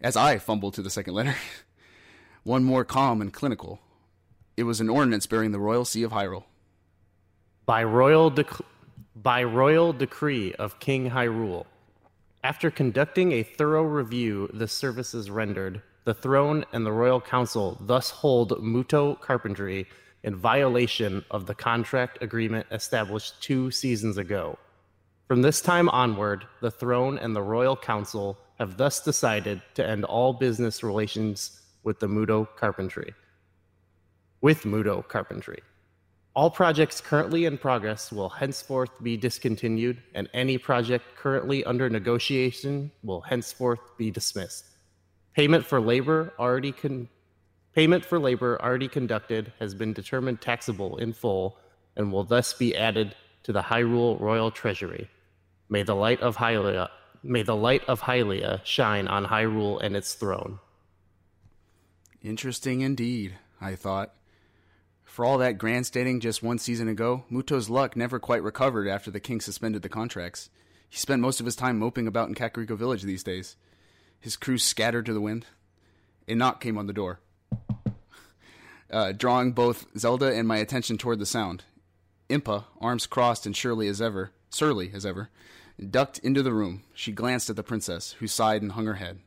[0.00, 1.36] As I fumbled to the second letter.
[2.44, 3.80] One more calm and clinical.
[4.56, 6.44] It was an ordinance bearing the royal seal of Hyrule.
[7.66, 8.64] By royal, dec-
[9.14, 11.66] by royal decree of King Hyrule,
[12.42, 18.08] after conducting a thorough review the services rendered, the throne and the royal council thus
[18.08, 19.86] hold Mutoh Carpentry
[20.22, 24.58] in violation of the contract agreement established two seasons ago.
[25.26, 30.06] From this time onward, the throne and the royal council have thus decided to end
[30.06, 33.12] all business relations with the Mutoh Carpentry.
[34.40, 35.60] With Mutoh Carpentry.
[36.34, 42.90] All projects currently in progress will henceforth be discontinued, and any project currently under negotiation
[43.02, 44.64] will henceforth be dismissed.
[45.38, 47.08] Payment for labor already con-
[47.72, 51.56] payment for labor already conducted has been determined taxable in full
[51.94, 55.08] and will thus be added to the Hyrule Royal Treasury.
[55.68, 56.88] May the light of Hylia
[57.22, 60.58] may the light of Hylia shine on Hyrule and its throne.
[62.20, 64.14] Interesting indeed, I thought.
[65.04, 69.20] For all that grandstanding just one season ago, Mutoh's luck never quite recovered after the
[69.20, 70.50] king suspended the contracts.
[70.88, 73.54] He spent most of his time moping about in Kakariko Village these days.
[74.20, 75.46] His crew scattered to the wind.
[76.26, 77.20] A knock came on the door,
[78.90, 81.64] uh, drawing both Zelda and my attention toward the sound.
[82.28, 85.30] Impa, arms crossed and surely as ever, surly as ever,
[85.90, 86.82] ducked into the room.
[86.92, 89.20] She glanced at the princess, who sighed and hung her head.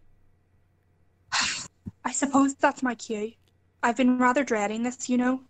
[2.05, 3.33] I suppose that's my cue.
[3.81, 5.41] I've been rather dreading this, you know.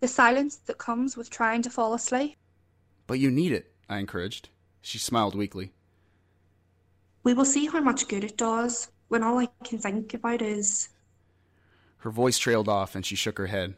[0.00, 2.36] The silence that comes with trying to fall asleep.
[3.06, 4.48] But you need it, I encouraged.
[4.80, 5.72] She smiled weakly.
[7.22, 10.88] We will see how much good it does when all I can think about is.
[11.98, 13.74] Her voice trailed off and she shook her head.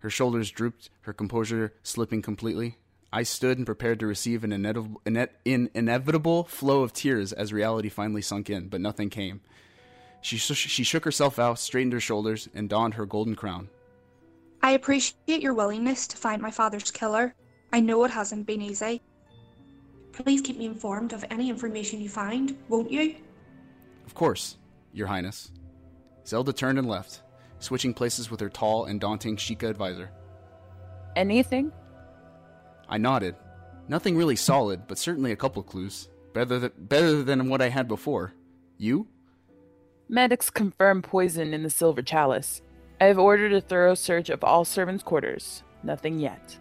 [0.00, 2.78] Her shoulders drooped, her composure slipping completely.
[3.12, 7.88] I stood and prepared to receive an inevitable, in inevitable flow of tears as reality
[7.88, 9.40] finally sunk in, but nothing came.
[10.22, 13.68] She, sh- she shook herself out, straightened her shoulders, and donned her golden crown.
[14.62, 17.34] I appreciate your willingness to find my father's killer.
[17.72, 19.02] I know it hasn't been easy.
[20.12, 23.16] Please keep me informed of any information you find, won't you?
[24.06, 24.56] Of course,
[24.92, 25.52] Your Highness.
[26.26, 27.22] Zelda turned and left,
[27.58, 30.10] switching places with her tall and daunting Sheikah advisor.
[31.16, 31.72] Anything?
[32.88, 33.36] I nodded.
[33.88, 36.08] Nothing really solid, but certainly a couple clues.
[36.32, 38.34] Better, th- better than what I had before.
[38.78, 39.08] You?
[40.08, 42.62] Medics confirm poison in the silver chalice.
[43.00, 45.62] I have ordered a thorough search of all servants' quarters.
[45.82, 46.58] Nothing yet.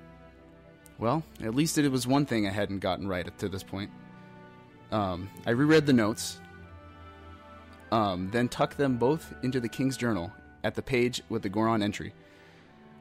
[0.99, 3.89] Well, at least it was one thing I hadn't gotten right to this point.
[4.91, 6.39] Um, I reread the notes,
[7.91, 10.31] um, then tucked them both into the King's Journal
[10.63, 12.13] at the page with the Goron entry.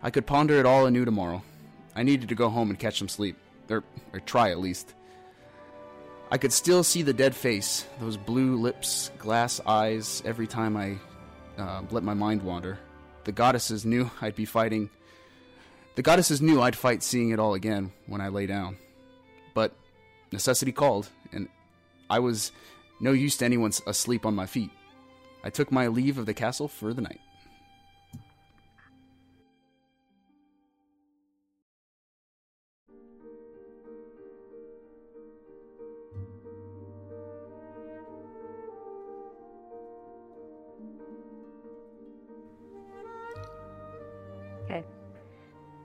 [0.02, 1.42] I could ponder it all anew tomorrow.
[1.96, 3.36] I needed to go home and catch some sleep,
[3.68, 3.82] or,
[4.12, 4.94] or try at least.
[6.30, 10.98] I could still see the dead face, those blue lips, glass eyes, every time I
[11.56, 12.78] uh, let my mind wander.
[13.24, 14.90] The goddesses knew I'd be fighting.
[15.98, 18.76] The goddesses knew I'd fight seeing it all again when I lay down.
[19.52, 19.74] But
[20.30, 21.48] necessity called, and
[22.08, 22.52] I was
[23.00, 24.70] no use to anyone asleep on my feet.
[25.42, 27.18] I took my leave of the castle for the night.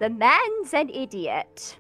[0.04, 1.78] The man's an idiot.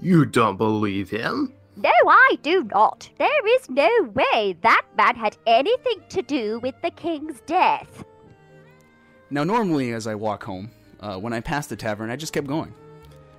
[0.00, 1.52] You don't believe him?
[1.74, 3.10] No, I do not.
[3.18, 8.04] There is no way that man had anything to do with the king's death.
[9.28, 12.46] Now, normally, as I walk home, uh, when I passed the tavern, I just kept
[12.46, 12.72] going.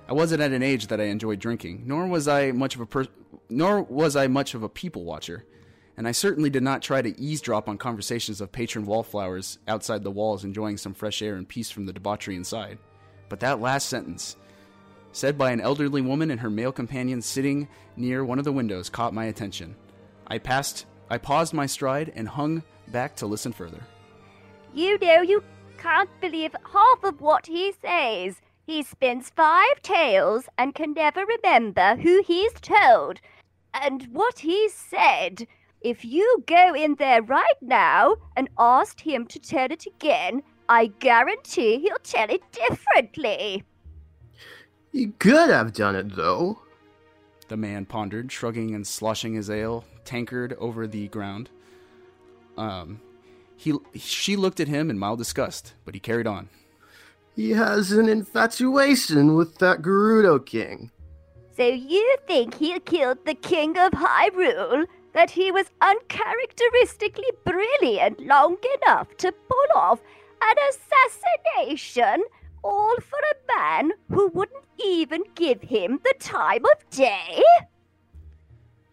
[0.06, 2.86] I wasn't at an age that I enjoyed drinking, nor was I much of a
[2.86, 3.08] per-
[3.48, 5.46] nor was I much of a people watcher,
[5.96, 10.10] and I certainly did not try to eavesdrop on conversations of patron wallflowers outside the
[10.10, 12.76] walls enjoying some fresh air and peace from the debauchery inside.
[13.28, 14.36] But that last sentence,
[15.12, 18.90] said by an elderly woman and her male companion sitting near one of the windows,
[18.90, 19.76] caught my attention.
[20.26, 23.80] I passed, I paused my stride and hung back to listen further.
[24.72, 25.42] You know, you
[25.78, 28.40] can't believe half of what he says.
[28.66, 33.20] He spins five tales and can never remember who he's told.
[33.74, 35.46] And what he said.
[35.80, 40.86] If you go in there right now and asked him to tell it again, I
[40.86, 43.64] guarantee he'll tell it differently.
[44.92, 46.60] He could have done it, though.
[47.48, 51.50] The man pondered, shrugging and sloshing his ale tankard over the ground.
[52.56, 53.00] Um,
[53.56, 56.48] he she looked at him in mild disgust, but he carried on.
[57.34, 60.90] He has an infatuation with that Gerudo king.
[61.56, 64.86] So you think he killed the king of Hyrule?
[65.12, 70.00] That he was uncharacteristically brilliant long enough to pull off
[70.46, 72.24] an assassination?
[72.62, 77.42] All for a man who wouldn't even give him the time of day?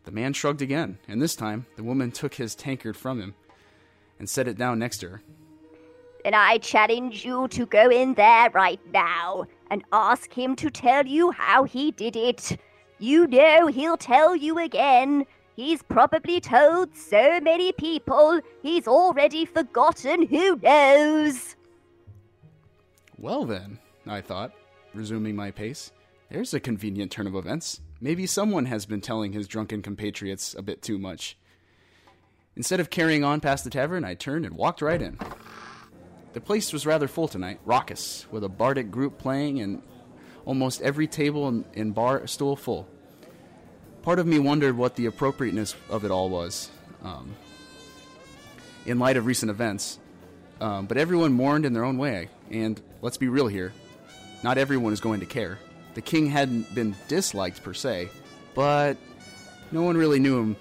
[0.04, 3.36] The man shrugged again, and this time the woman took his tankard from him
[4.20, 5.22] and set it down next to her.
[6.24, 11.06] Then I challenge you to go in there right now and ask him to tell
[11.06, 12.60] you how he did it.
[12.99, 15.26] You know he'll tell you again.
[15.62, 21.55] He's probably told so many people he's already forgotten who knows.
[23.20, 24.53] Well, then, I thought,
[24.95, 25.91] resuming my pace,
[26.32, 27.80] There's a convenient turn of events.
[27.99, 31.38] Maybe someone has been telling his drunken compatriots a bit too much.
[32.55, 35.20] Instead of carrying on past the tavern, I turned and walked right in.
[36.34, 39.84] The place was rather full tonight, raucous, with a bardic group playing and
[40.43, 42.88] almost every table and, bar stool full.
[44.04, 46.70] Part of me wondered what the appropriateness of it all was,
[47.04, 47.36] um,
[48.86, 49.99] in light of recent events.
[50.60, 53.74] Um, but everyone mourned in their own way, and let's be real here,
[54.43, 55.60] not everyone is going to care.
[55.93, 58.10] The king hadn't been disliked per se,
[58.56, 58.97] but
[59.72, 60.56] no one really knew him.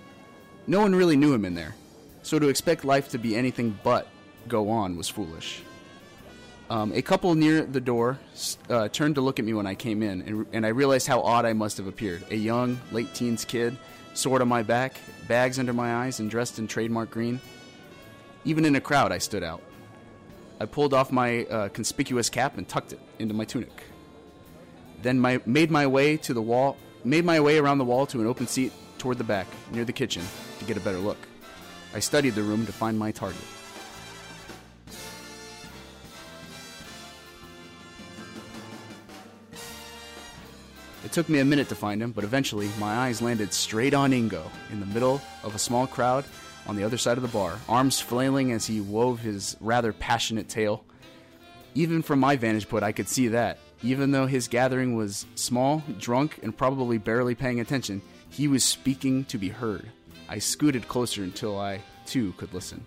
[0.67, 1.75] No one really knew him in there.
[2.23, 4.07] So to expect life to be anything but
[4.49, 5.63] go on was foolish.
[6.71, 8.21] Um, a couple near the door
[8.69, 11.21] uh, turned to look at me when I came in, and, and I realized how
[11.21, 12.25] odd I must have appeared.
[12.31, 13.77] A young, late teens kid,
[14.15, 14.95] sword on my back,
[15.27, 17.41] bags under my eyes, and dressed in trademark green.
[18.45, 19.61] Even in a crowd, I stood out.
[20.61, 23.83] I pulled off my uh, conspicuous cap and tucked it into my tunic.
[25.03, 28.21] Then my, made my way to the wall, made my way around the wall to
[28.21, 30.23] an open seat toward the back, near the kitchen,
[30.61, 31.19] to get a better look.
[31.97, 33.43] I studied the room to find my target.
[41.05, 44.13] It took me a minute to find him, but eventually my eyes landed straight on
[44.13, 46.25] Ingo in the middle of a small crowd
[46.67, 50.49] on the other side of the bar, arms flailing as he wove his rather passionate
[50.49, 50.85] tale.
[51.75, 53.59] Even from my vantage point, I could see that.
[53.83, 59.25] Even though his gathering was small, drunk, and probably barely paying attention, he was speaking
[59.25, 59.89] to be heard.
[60.29, 62.85] I scooted closer until I, too, could listen.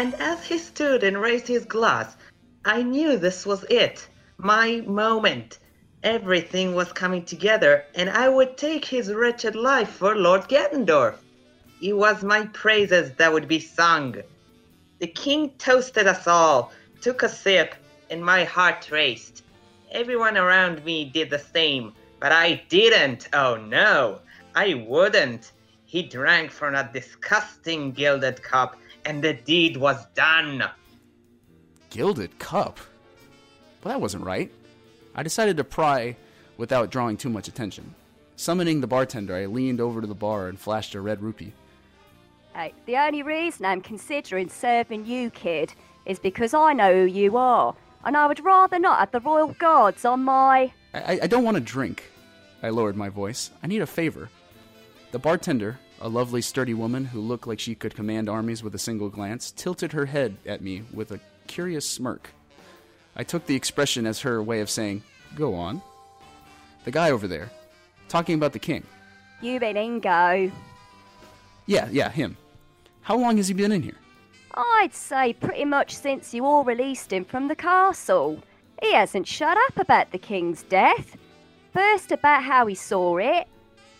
[0.00, 2.16] And as he stood and raised his glass,
[2.64, 4.08] I knew this was it.
[4.38, 5.58] My moment.
[6.02, 11.16] Everything was coming together, and I would take his wretched life for Lord Ganondorf.
[11.82, 14.16] It was my praises that would be sung.
[15.00, 16.72] The king toasted us all,
[17.02, 17.74] took a sip,
[18.08, 19.42] and my heart raced.
[19.92, 23.28] Everyone around me did the same, but I didn't.
[23.34, 24.20] Oh no,
[24.54, 25.52] I wouldn't.
[25.84, 30.64] He drank from a disgusting gilded cup, and the deed was done.
[31.90, 32.78] Gilded cup?
[33.82, 34.52] Well, that wasn't right.
[35.14, 36.16] I decided to pry
[36.56, 37.94] without drawing too much attention.
[38.36, 41.52] Summoning the bartender, I leaned over to the bar and flashed a red rupee.
[42.54, 45.72] Hey, the only reason I'm considering serving you, kid,
[46.06, 47.74] is because I know who you are,
[48.04, 50.72] and I would rather not have the royal guards on my.
[50.94, 52.10] I, I don't want to drink.
[52.62, 53.50] I lowered my voice.
[53.62, 54.30] I need a favor.
[55.12, 58.78] The bartender, a lovely, sturdy woman who looked like she could command armies with a
[58.78, 62.30] single glance, tilted her head at me with a curious smirk.
[63.14, 65.02] I took the expression as her way of saying,
[65.34, 65.82] Go on.
[66.84, 67.50] The guy over there,
[68.08, 68.84] talking about the king.
[69.42, 70.50] You been Ingo?
[71.66, 72.36] Yeah, yeah, him.
[73.02, 73.96] How long has he been in here?
[74.54, 78.42] I'd say pretty much since you all released him from the castle.
[78.82, 81.16] He hasn't shut up about the king's death.
[81.72, 83.46] First about how he saw it,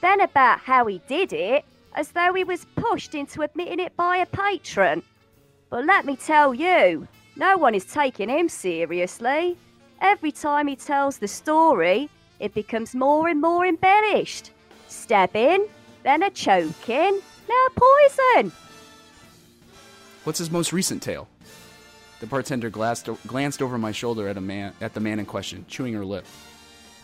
[0.01, 1.65] then about how he did it,
[1.95, 5.03] as though he was pushed into admitting it by a patron.
[5.71, 9.57] But let me tell you, no one is taking him seriously.
[10.01, 14.51] Every time he tells the story, it becomes more and more embellished.
[14.89, 15.67] Stabbing,
[16.03, 18.53] then a choking, now poison.
[20.25, 21.29] What's his most recent tale?
[22.21, 25.65] The bartender glanced, glanced over my shoulder at, a man, at the man in question,
[25.69, 26.27] chewing her lip.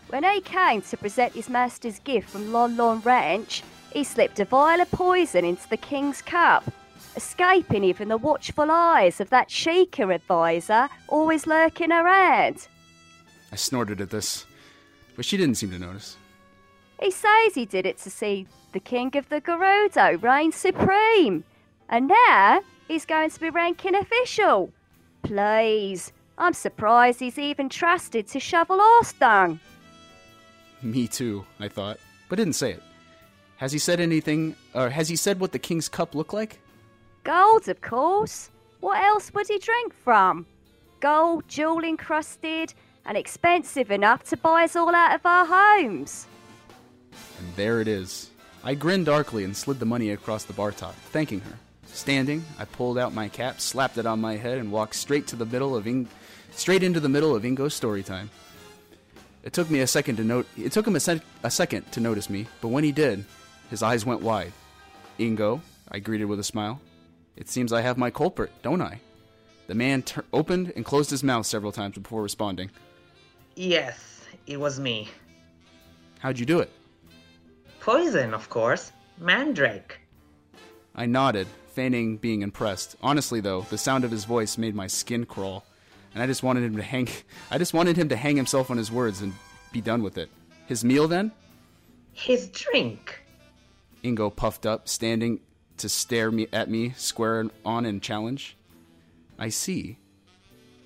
[0.08, 3.62] When he came to present his master's gift from Lon Lon Ranch,
[3.96, 6.70] he slipped a vial of poison into the king's cup,
[7.16, 12.68] escaping even the watchful eyes of that Sheikah advisor always lurking around.
[13.50, 14.44] I snorted at this,
[15.16, 16.18] but she didn't seem to notice.
[17.00, 21.42] He says he did it to see the king of the Gerudo reign supreme,
[21.88, 24.70] and now he's going to be ranking official.
[25.22, 29.58] Please, I'm surprised he's even trusted to shovel horse dung.
[30.82, 32.82] Me too, I thought, but didn't say it.
[33.56, 36.58] Has he said anything, or has he said what the king's cup looked like?
[37.24, 38.50] Gold, of course.
[38.80, 40.46] What else would he drink from?
[41.00, 42.74] Gold, jewel encrusted,
[43.06, 46.26] and expensive enough to buy us all out of our homes.
[47.38, 48.30] And there it is.
[48.62, 51.58] I grinned darkly and slid the money across the bar top, thanking her.
[51.86, 55.36] Standing, I pulled out my cap, slapped it on my head, and walked straight to
[55.36, 56.08] the middle of Ing-
[56.52, 58.28] straight into the middle of Ingo's story time.
[59.44, 60.46] It took me a second to note.
[60.58, 63.24] It took him a, sec- a second to notice me, but when he did,
[63.70, 64.52] his eyes went wide.
[65.18, 65.60] Ingo,
[65.90, 66.80] I greeted with a smile.
[67.36, 69.00] It seems I have my culprit, don't I?
[69.66, 72.70] The man opened and closed his mouth several times before responding.
[73.56, 75.08] Yes, it was me.
[76.20, 76.70] How'd you do it?
[77.80, 78.92] Poison, of course.
[79.18, 79.98] Mandrake.
[80.94, 82.96] I nodded, feigning being impressed.
[83.02, 85.64] Honestly, though, the sound of his voice made my skin crawl,
[86.14, 87.08] and I just wanted him to hang.
[87.50, 89.34] I just wanted him to hang himself on his words and
[89.72, 90.30] be done with it.
[90.66, 91.32] His meal, then?
[92.12, 93.20] His drink.
[94.02, 95.40] Ingo puffed up, standing
[95.78, 98.56] to stare me at me square on in challenge.
[99.38, 99.98] I see.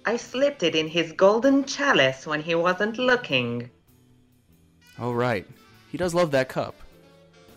[0.04, 3.70] I slipped it in his golden chalice when he wasn't looking.
[4.98, 5.46] Oh, right.
[5.90, 6.74] He does love that cup.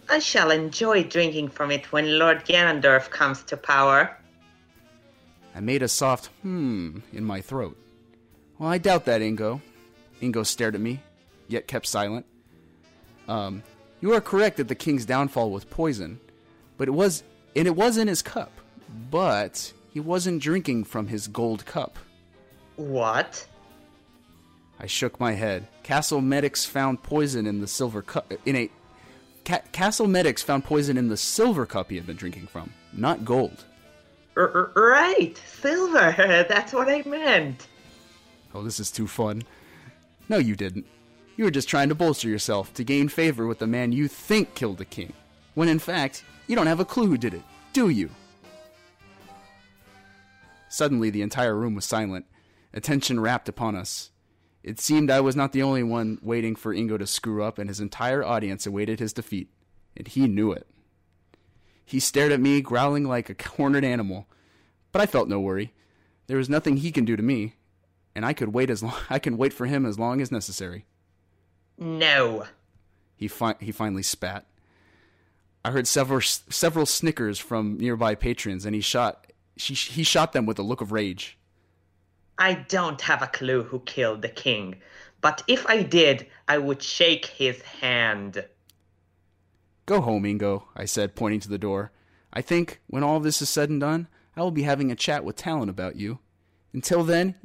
[0.10, 4.18] I shall enjoy drinking from it when Lord Ganondorf comes to power.
[5.56, 7.78] I made a soft hmm in my throat.
[8.58, 9.62] Well, I doubt that, Ingo.
[10.22, 11.00] Ingo stared at me,
[11.48, 12.26] yet kept silent.
[13.28, 13.64] Um,
[14.04, 16.20] you are correct that the king's downfall was poison,
[16.78, 17.24] but it was
[17.56, 18.52] and it was in his cup.
[19.10, 21.98] But he wasn't drinking from his gold cup.
[22.76, 23.48] What?
[24.78, 25.70] I shook my head.
[25.84, 28.34] Castle medics found poison in the silver cup.
[28.46, 28.70] In a
[29.46, 33.24] Ca- Castle medics found poison in the silver cup he had been drinking from, not
[33.24, 33.64] gold.
[34.36, 36.14] R- right, silver.
[36.50, 37.68] That's what I meant.
[38.54, 39.44] Oh, this is too fun.
[40.28, 40.88] No, you didn't.
[41.36, 44.54] You were just trying to bolster yourself to gain favor with the man you think
[44.54, 45.14] killed the king,
[45.56, 47.42] when in fact, you don't have a clue who did it,
[47.74, 48.10] do you?
[50.70, 52.26] Suddenly, the entire room was silent.
[52.74, 54.12] Attention wrapped upon us.
[54.64, 57.70] It seemed I was not the only one waiting for Ingo to screw up, and
[57.70, 59.50] his entire audience awaited his defeat.
[59.96, 60.68] And he knew it.
[61.86, 64.28] He stared at me, growling like a cornered animal.
[64.92, 65.74] But I felt no worry.
[66.28, 67.56] There was nothing he can do to me,
[68.16, 70.86] and I could wait as long I can wait for him as long as necessary.
[71.78, 72.46] No.
[73.16, 74.46] He fi- he finally spat.
[75.66, 80.46] I heard several several snickers from nearby patrons, and he shot she, he shot them
[80.46, 81.38] with a look of rage.
[82.38, 84.76] I don't have a clue who killed the king,
[85.22, 88.46] but if I did, I would shake his hand.
[89.86, 91.92] Go home, Ingo, I said, pointing to the door.
[92.32, 95.24] I think, when all this is said and done, I will be having a chat
[95.24, 96.20] with Talon about you.
[96.74, 97.36] Until then,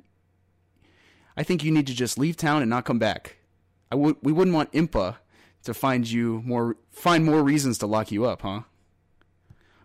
[1.37, 3.38] I think you need to just leave town and not come back.
[3.91, 5.17] I w- we wouldn't want Impa
[5.65, 8.63] to find you more find more reasons to lock you up, huh?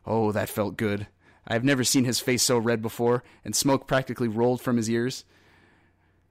[0.06, 1.08] Oh, that felt good.
[1.48, 4.90] I have never seen his face so red before, and smoke practically rolled from his
[4.90, 5.26] ears.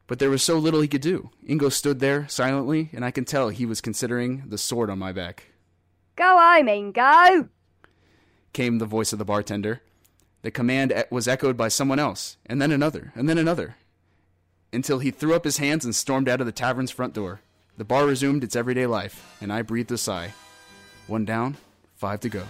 [0.07, 1.31] But there was so little he could do.
[1.49, 5.13] Ingo stood there silently, and I can tell he was considering the sword on my
[5.13, 5.45] back.
[6.17, 7.49] Go home, Ingo!
[8.53, 9.81] Came the voice of the bartender.
[10.43, 13.77] The command was echoed by someone else, and then another, and then another,
[14.73, 17.41] until he threw up his hands and stormed out of the tavern's front door.
[17.79, 20.35] The bar resumed its everyday life, and I breathed a sigh.
[21.07, 21.57] One down,
[21.97, 22.45] five to go.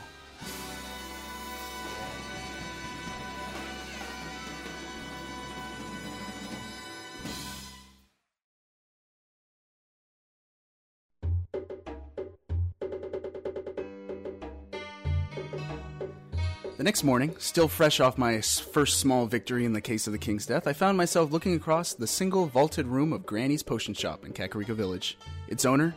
[16.82, 20.18] The next morning, still fresh off my first small victory in the case of the
[20.18, 24.24] king's death, I found myself looking across the single vaulted room of Granny's potion shop
[24.24, 25.16] in Kakariko Village.
[25.46, 25.94] Its owner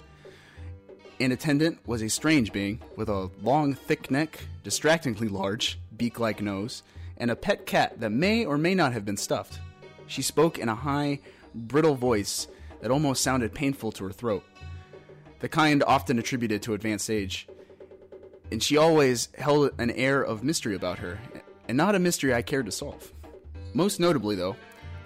[1.20, 6.40] and attendant was a strange being with a long, thick neck, distractingly large, beak like
[6.40, 6.84] nose,
[7.18, 9.60] and a pet cat that may or may not have been stuffed.
[10.06, 11.20] She spoke in a high,
[11.56, 12.48] brittle voice
[12.82, 14.44] that almost sounded painful to her throat,
[15.40, 17.48] the kind often attributed to advanced age
[18.52, 21.20] and she always held an air of mystery about her,
[21.68, 23.12] and not a mystery I cared to solve.
[23.74, 24.56] Most notably, though,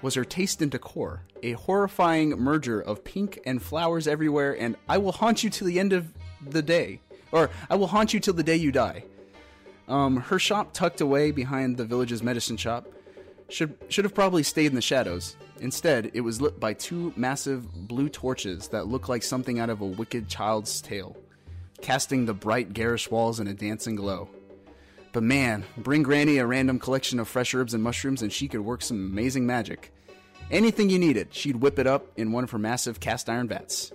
[0.02, 4.98] was her taste in decor, a horrifying merger of pink and flowers everywhere, and I
[4.98, 6.14] will haunt you till the end of
[6.48, 9.04] the day, or I will haunt you till the day you die.
[9.88, 12.88] Um, her shop, tucked away behind the village's medicine shop,
[13.50, 15.36] should should have probably stayed in the shadows.
[15.60, 19.82] Instead, it was lit by two massive blue torches that looked like something out of
[19.82, 21.18] a wicked child's tale
[21.82, 24.30] casting the bright, garish walls in a dancing glow.
[25.12, 28.62] But man, bring Granny a random collection of fresh herbs and mushrooms, and she could
[28.62, 29.92] work some amazing magic.
[30.52, 33.92] Anything you needed, she'd whip it up in one of her massive cast iron vats.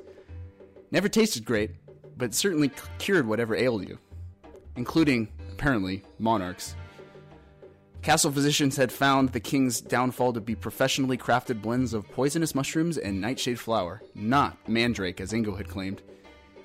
[0.90, 1.70] Never tasted great,
[2.16, 3.98] but certainly cured whatever ailed you,
[4.76, 6.76] including, apparently, monarchs.
[8.02, 12.98] Castle physicians had found the king's downfall to be professionally crafted blends of poisonous mushrooms
[12.98, 16.02] and nightshade flower, not mandrake as Ingo had claimed.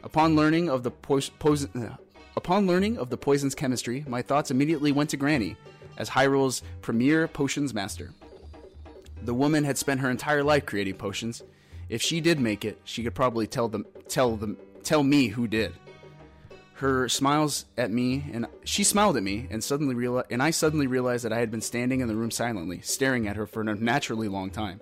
[0.03, 1.95] Upon learning of the po- poison, uh,
[2.37, 5.57] upon learning of the poison's chemistry, my thoughts immediately went to Granny
[5.97, 8.11] as Hyrule's premier potions master.
[9.23, 11.43] The woman had spent her entire life creating potions.
[11.89, 15.47] If she did make it, she could probably tell them tell them tell me who
[15.47, 15.73] did.
[16.75, 20.87] Her smiles at me and she smiled at me and suddenly reali- and I suddenly
[20.87, 23.67] realized that I had been standing in the room silently, staring at her for an
[23.67, 24.79] unnaturally long time.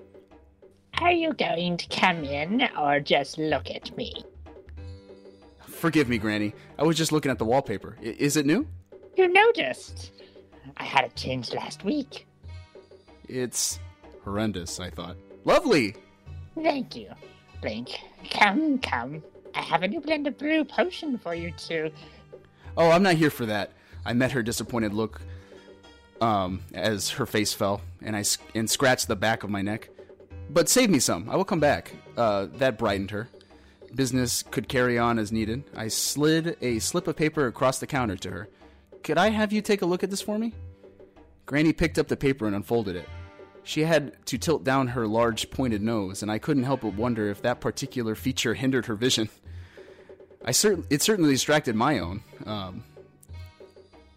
[0.99, 4.13] Are you going to come in or just look at me?
[5.77, 6.53] Forgive me, Granny.
[6.77, 7.97] I was just looking at the wallpaper.
[8.01, 8.67] I- is it new?
[9.15, 10.11] You noticed.
[10.77, 12.27] I had it changed last week.
[13.27, 13.79] It's
[14.23, 15.17] horrendous, I thought.
[15.45, 15.95] Lovely!
[16.61, 17.09] Thank you,
[17.61, 17.89] Blink.
[18.31, 19.23] Come, come.
[19.53, 21.91] I have a new blend of brew potion for you too.
[22.75, 23.71] Oh, I'm not here for that.
[24.05, 25.21] I met her disappointed look
[26.21, 28.23] um, as her face fell, and I
[28.55, 29.89] and scratched the back of my neck.
[30.49, 31.29] But save me some.
[31.29, 31.93] I will come back.
[32.15, 33.29] Uh, that brightened her.
[33.95, 35.63] Business could carry on as needed.
[35.75, 38.49] I slid a slip of paper across the counter to her.
[39.03, 40.53] Could I have you take a look at this for me?
[41.45, 43.07] Granny picked up the paper and unfolded it.
[43.63, 47.29] She had to tilt down her large pointed nose, and I couldn't help but wonder
[47.29, 49.29] if that particular feature hindered her vision.
[50.43, 52.23] I cer- it certainly distracted my own.
[52.45, 52.83] Um,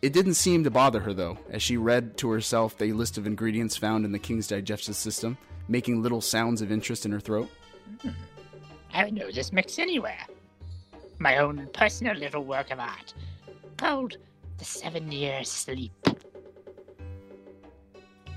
[0.02, 3.26] it didn't seem to bother her, though, as she read to herself the list of
[3.26, 5.36] ingredients found in the king's digestive system,
[5.68, 7.50] making little sounds of interest in her throat.
[8.02, 8.10] Hmm.
[8.92, 10.26] I would know this mix anywhere.
[11.18, 13.14] My own personal little work of art,
[13.76, 14.16] called
[14.58, 15.92] The Seven Year Sleep.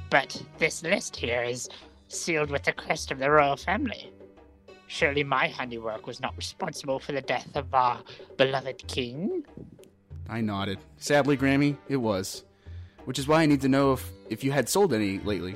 [0.09, 1.69] But this list here is
[2.07, 4.11] sealed with the crest of the royal family.
[4.87, 8.01] Surely my handiwork was not responsible for the death of our
[8.37, 9.43] beloved king?
[10.29, 10.77] I nodded.
[10.97, 12.43] Sadly, Granny, it was.
[13.05, 15.55] Which is why I need to know if, if you had sold any lately.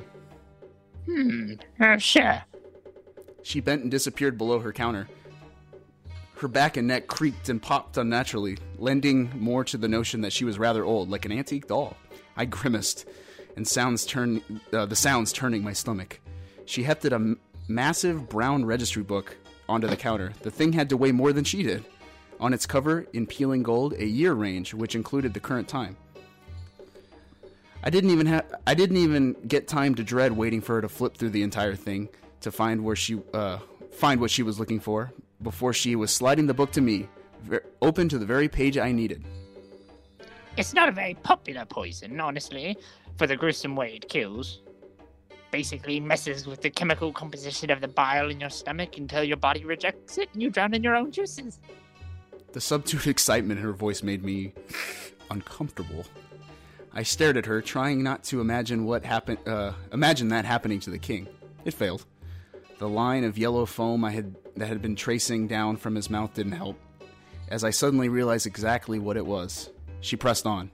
[1.06, 2.42] Hmm, uh, sure.
[3.48, 5.08] She bent and disappeared below her counter.
[6.36, 10.44] Her back and neck creaked and popped unnaturally, lending more to the notion that she
[10.44, 11.96] was rather old, like an antique doll.
[12.36, 13.06] I grimaced,
[13.56, 16.20] and sounds turn, uh, the sounds turning my stomach.
[16.66, 19.34] She hefted a m- massive brown registry book
[19.66, 20.34] onto the counter.
[20.42, 21.86] The thing had to weigh more than she did.
[22.40, 25.96] On its cover, in peeling gold, a year range, which included the current time.
[27.82, 30.88] I didn't even have I didn't even get time to dread waiting for her to
[30.90, 32.10] flip through the entire thing
[32.40, 33.58] to find where she uh,
[33.90, 35.12] find what she was looking for
[35.42, 37.08] before she was sliding the book to me,
[37.42, 39.24] ver- open to the very page I needed.
[40.56, 42.76] It's not a very popular poison, honestly,
[43.16, 44.60] for the gruesome way it kills.
[45.50, 49.64] Basically messes with the chemical composition of the bile in your stomach until your body
[49.64, 51.60] rejects it and you drown in your own juices.
[52.52, 54.52] The subdued excitement in her voice made me
[55.30, 56.04] uncomfortable.
[56.92, 59.38] I stared at her, trying not to imagine what happened.
[59.46, 61.28] Uh, imagine that happening to the king.
[61.64, 62.04] It failed.
[62.78, 66.34] The line of yellow foam I had that had been tracing down from his mouth
[66.34, 66.78] didn't help.
[67.48, 69.70] As I suddenly realized exactly what it was,
[70.00, 70.70] she pressed on.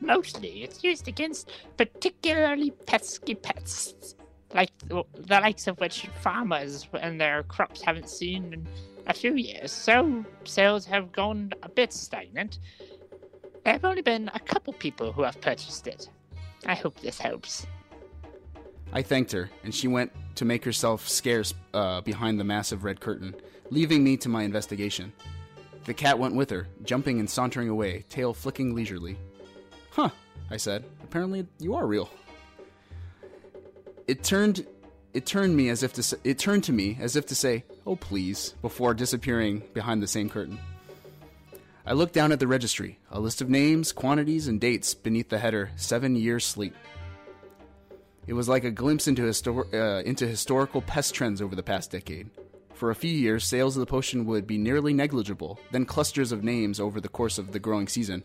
[0.00, 4.14] Mostly, it's used against particularly pesky pests,
[4.52, 8.68] like the the likes of which farmers and their crops haven't seen in
[9.06, 9.72] a few years.
[9.72, 12.58] So sales have gone a bit stagnant.
[13.64, 16.08] There have only been a couple people who have purchased it.
[16.66, 17.66] I hope this helps.
[18.92, 23.00] I thanked her, and she went to make herself scarce uh, behind the massive red
[23.00, 23.34] curtain,
[23.70, 25.12] leaving me to my investigation.
[25.84, 29.18] The cat went with her, jumping and sauntering away, tail flicking leisurely.
[29.90, 30.10] Huh,
[30.50, 30.84] I said.
[31.02, 32.10] Apparently you are real.
[34.06, 34.66] It turned
[35.12, 37.64] it turned me as if to say, it turned to me as if to say,
[37.86, 40.58] "Oh please," before disappearing behind the same curtain.
[41.86, 45.38] I looked down at the registry, a list of names, quantities, and dates beneath the
[45.38, 46.74] header 7 years sleep.
[48.26, 51.90] It was like a glimpse into, histor- uh, into historical pest trends over the past
[51.90, 52.30] decade.
[52.74, 56.42] For a few years, sales of the potion would be nearly negligible, then clusters of
[56.42, 58.24] names over the course of the growing season.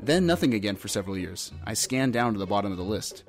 [0.00, 1.52] Then nothing again for several years.
[1.64, 3.24] I scanned down to the bottom of the list.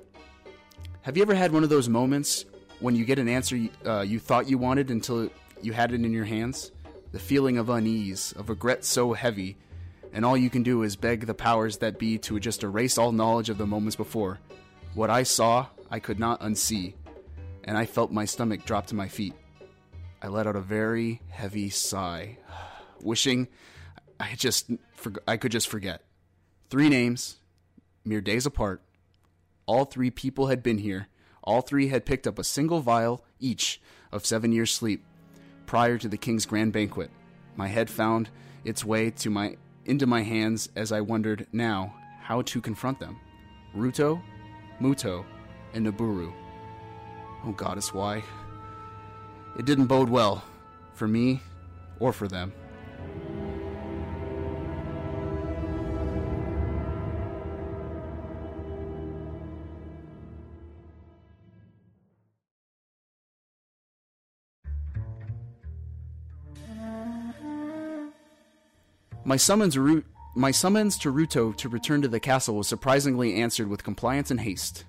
[1.02, 2.46] Have you ever had one of those moments
[2.80, 5.30] when you get an answer uh, you thought you wanted until
[5.62, 6.72] you had it in your hands?
[7.14, 9.56] The feeling of unease, of regret so heavy,
[10.12, 13.14] and all you can do is beg the powers that be to just erase all
[13.14, 14.40] knowledge of the moments before.
[14.98, 16.96] What I saw, I could not unsee,
[17.66, 19.36] and I felt my stomach drop to my feet.
[20.24, 22.40] I let out a very heavy sigh,
[23.04, 23.48] wishing
[24.20, 24.72] I just
[25.28, 26.02] I could just forget.
[26.72, 27.36] Three names,
[28.04, 28.82] mere days apart.
[29.68, 31.10] All three people had been here.
[31.44, 33.80] All three had picked up a single vial each
[34.12, 35.06] of seven years' sleep
[35.68, 37.12] prior to the king's grand banquet.
[37.56, 38.32] My head found
[38.66, 43.20] its way to my into my hands as I wondered now how to confront them.
[43.76, 44.24] Ruto,
[44.82, 45.26] Mutoh,
[45.74, 46.34] and Nabooru.
[47.46, 48.24] Oh goddess, why?
[49.58, 50.44] It didn't bode well
[50.94, 51.42] for me
[52.00, 52.54] or for them.
[69.26, 70.06] My summons, Ru-
[70.38, 74.40] my summons to Ruto to return to the castle was surprisingly answered with compliance and
[74.40, 74.86] haste.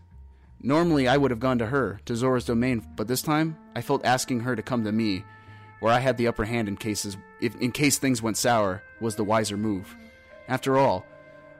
[0.61, 4.05] Normally, I would have gone to her, to Zora's domain, but this time I felt
[4.05, 5.25] asking her to come to me,
[5.81, 9.17] where I had the upper hand in cases if, in case things went sour, was
[9.17, 9.97] the wiser move.
[10.49, 11.07] After all,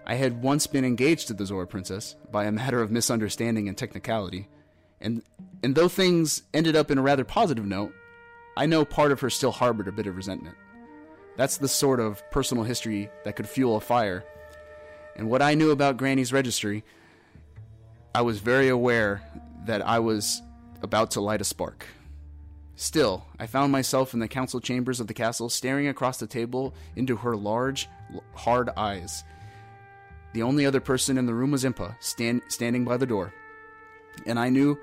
[0.05, 3.79] I had once been engaged to the Zora princess by a matter of misunderstanding and
[3.79, 4.49] technicality,
[5.01, 5.23] and
[5.63, 7.95] and though things ended up in a rather positive note,
[8.55, 10.57] I know part of her still harbored a bit of resentment.
[11.39, 14.25] That's the sort of personal history that could fuel a fire.
[15.15, 16.83] And what I knew about Granny's registry,
[18.13, 19.23] I was very aware
[19.65, 20.43] that I was
[20.83, 21.87] about to light a spark.
[22.75, 26.75] Still, I found myself in the council chambers of the castle, staring across the table
[26.97, 27.89] into her large,
[28.35, 29.23] hard eyes.
[30.33, 33.33] The only other person in the room was Impa, stand, standing by the door.
[34.27, 34.77] And I knew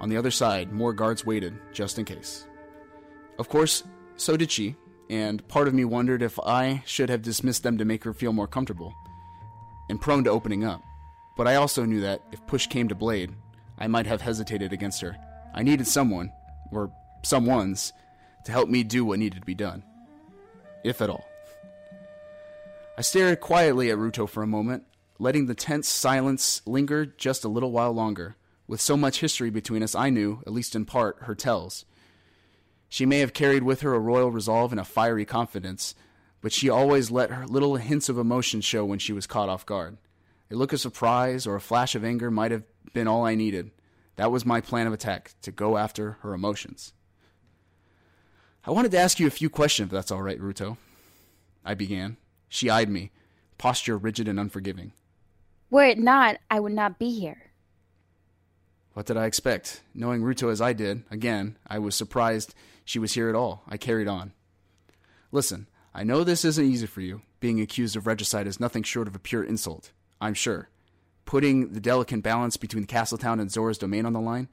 [0.00, 2.46] on the other side more guards waited, just in case.
[3.38, 3.84] Of course,
[4.16, 4.74] so did she,
[5.10, 8.32] and part of me wondered if I should have dismissed them to make her feel
[8.32, 8.94] more comfortable
[9.88, 10.80] and prone to opening up.
[11.36, 13.34] But I also knew that if push came to blade,
[13.76, 15.16] I might have hesitated against her.
[15.52, 16.32] I needed someone,
[16.70, 16.92] or
[17.24, 17.90] someones,
[18.44, 19.82] to help me do what needed to be done,
[20.84, 21.24] if at all.
[22.96, 24.84] I stared quietly at Ruto for a moment,
[25.18, 28.36] letting the tense silence linger just a little while longer.
[28.68, 31.84] With so much history between us, I knew, at least in part, her tells.
[32.92, 35.94] She may have carried with her a royal resolve and a fiery confidence,
[36.40, 39.64] but she always let her little hints of emotion show when she was caught off
[39.64, 39.96] guard.
[40.50, 43.70] A look of surprise or a flash of anger might have been all I needed.
[44.16, 46.92] That was my plan of attack to go after her emotions.
[48.66, 50.76] I wanted to ask you a few questions, if that's all right, Ruto.
[51.64, 52.16] I began.
[52.48, 53.12] She eyed me,
[53.56, 54.92] posture rigid and unforgiving.
[55.70, 57.52] Were it not, I would not be here.
[58.94, 59.82] What did I expect?
[59.94, 62.54] Knowing Ruto as I did, again, I was surprised
[62.90, 63.62] she was here at all.
[63.68, 64.32] I carried on.
[65.30, 67.22] Listen, I know this isn't easy for you.
[67.38, 70.70] Being accused of regicide is nothing short of a pure insult, I'm sure.
[71.24, 74.48] Putting the delicate balance between Castletown and Zora's domain on the line,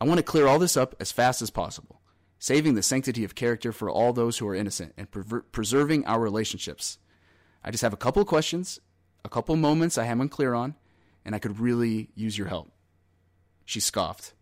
[0.00, 2.00] I want to clear all this up as fast as possible,
[2.38, 5.10] saving the sanctity of character for all those who are innocent and
[5.52, 6.96] preserving our relationships.
[7.62, 8.80] I just have a couple questions,
[9.26, 10.74] a couple moments I am unclear on,
[11.22, 12.72] and I could really use your help.
[13.66, 14.32] She scoffed.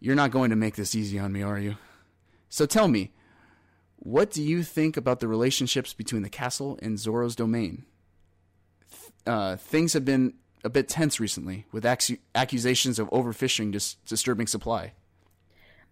[0.00, 1.76] You're not going to make this easy on me, are you?
[2.48, 3.12] So tell me,
[3.96, 7.84] what do you think about the relationships between the castle and Zora's domain?
[9.26, 10.34] Uh, things have been
[10.64, 14.94] a bit tense recently, with ac- accusations of overfishing dis- disturbing supply.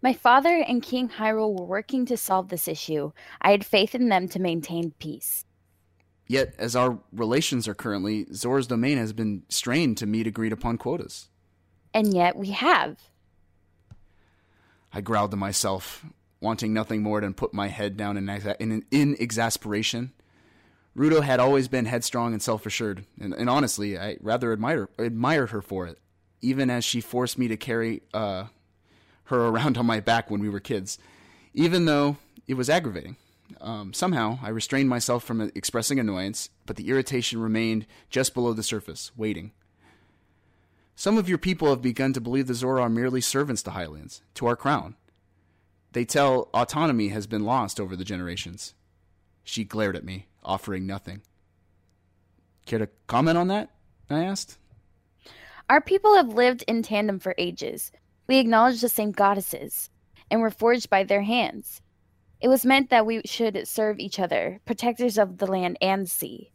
[0.00, 3.12] My father and King Hyrule were working to solve this issue.
[3.42, 5.44] I had faith in them to maintain peace.
[6.26, 10.78] Yet, as our relations are currently, Zora's domain has been strained to meet agreed upon
[10.78, 11.28] quotas.
[11.92, 13.07] And yet we have.
[14.92, 16.04] I growled to myself,
[16.40, 20.12] wanting nothing more than put my head down in, exa- in, in exasperation.
[20.96, 25.50] Ruto had always been headstrong and self assured, and, and, honestly, I rather admire, admired
[25.50, 25.98] her for it,
[26.40, 28.44] even as she forced me to carry uh,
[29.24, 30.98] her around on my back when we were kids,
[31.54, 32.16] even though
[32.48, 33.16] it was aggravating.
[33.60, 38.62] Um, somehow, I restrained myself from expressing annoyance, but the irritation remained just below the
[38.62, 39.52] surface, waiting.
[40.98, 44.22] Some of your people have begun to believe the Zora are merely servants to Hylians,
[44.34, 44.96] to our crown.
[45.92, 48.74] They tell autonomy has been lost over the generations.
[49.44, 51.22] She glared at me, offering nothing.
[52.66, 53.70] Care to comment on that?
[54.10, 54.58] I asked.
[55.70, 57.92] Our people have lived in tandem for ages.
[58.26, 59.90] We acknowledge the same goddesses,
[60.32, 61.80] and were forged by their hands.
[62.40, 66.50] It was meant that we should serve each other, protectors of the land and sea.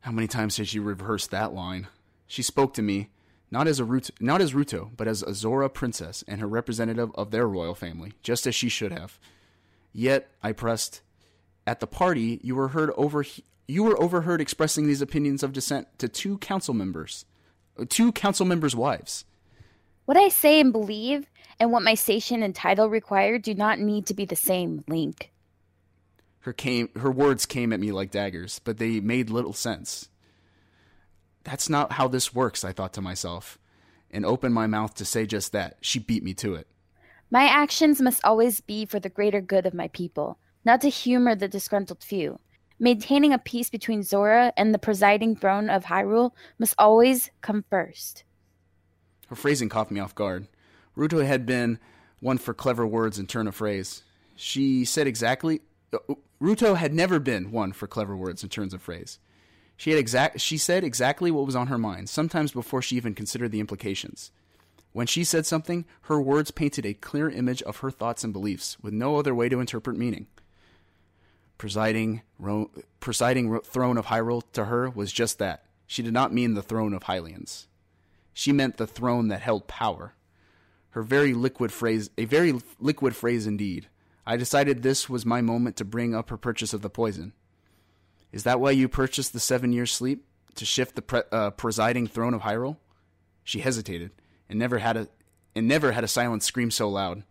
[0.00, 1.86] How many times has she rehearsed that line?
[2.26, 3.10] She spoke to me,
[3.50, 7.10] not as a Ruto, not as Ruto, but as a Zora princess and her representative
[7.14, 9.18] of their royal family, just as she should have.
[9.92, 11.00] Yet I pressed,
[11.66, 13.24] at the party you were heard over
[13.68, 17.24] you were overheard expressing these opinions of dissent to two council members,
[17.88, 19.24] two council members' wives.
[20.04, 24.06] What I say and believe and what my station and title require do not need
[24.06, 25.32] to be the same, Link.
[26.40, 30.08] Her came her words came at me like daggers, but they made little sense.
[31.46, 33.56] That's not how this works, I thought to myself,
[34.10, 35.76] and opened my mouth to say just that.
[35.80, 36.66] She beat me to it.
[37.30, 41.36] My actions must always be for the greater good of my people, not to humor
[41.36, 42.40] the disgruntled few.
[42.80, 48.24] Maintaining a peace between Zora and the presiding throne of Hyrule must always come first.
[49.28, 50.48] Her phrasing caught me off guard.
[50.96, 51.78] Ruto had been
[52.18, 54.02] one for clever words and turn of phrase.
[54.34, 55.60] She said exactly.
[55.92, 59.20] Uh, Ruto had never been one for clever words and turns of phrase.
[59.76, 60.40] She had exact.
[60.40, 64.30] She said exactly what was on her mind, sometimes before she even considered the implications.
[64.92, 68.78] When she said something, her words painted a clear image of her thoughts and beliefs,
[68.80, 70.26] with no other way to interpret meaning.
[71.58, 72.70] Presiding, ro-
[73.00, 75.64] presiding ro- throne of Hyrule to her was just that.
[75.86, 77.66] She did not mean the throne of Hylians.
[78.32, 80.14] She meant the throne that held power.
[80.90, 83.88] Her very liquid phrase, a very liquid phrase indeed.
[84.26, 87.34] I decided this was my moment to bring up her purchase of the poison.
[88.36, 90.26] Is that why you purchased the seven years sleep?
[90.56, 92.76] To shift the pre- uh, presiding throne of Hyrule?
[93.42, 94.10] She hesitated,
[94.46, 95.08] and never had a
[95.54, 97.24] and never had a silence scream so loud.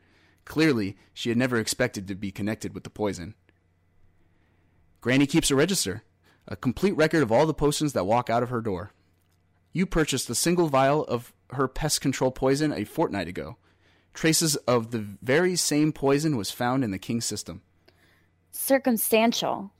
[0.45, 3.35] Clearly, she had never expected to be connected with the poison.
[4.99, 6.01] Granny keeps a register,
[6.47, 8.89] a complete record of all the potions that walk out of her door.
[9.73, 13.57] You purchased a single vial of her pest control poison a fortnight ago.
[14.15, 17.61] Traces of the very same poison was found in the king's system,
[18.51, 19.71] Circumstantial.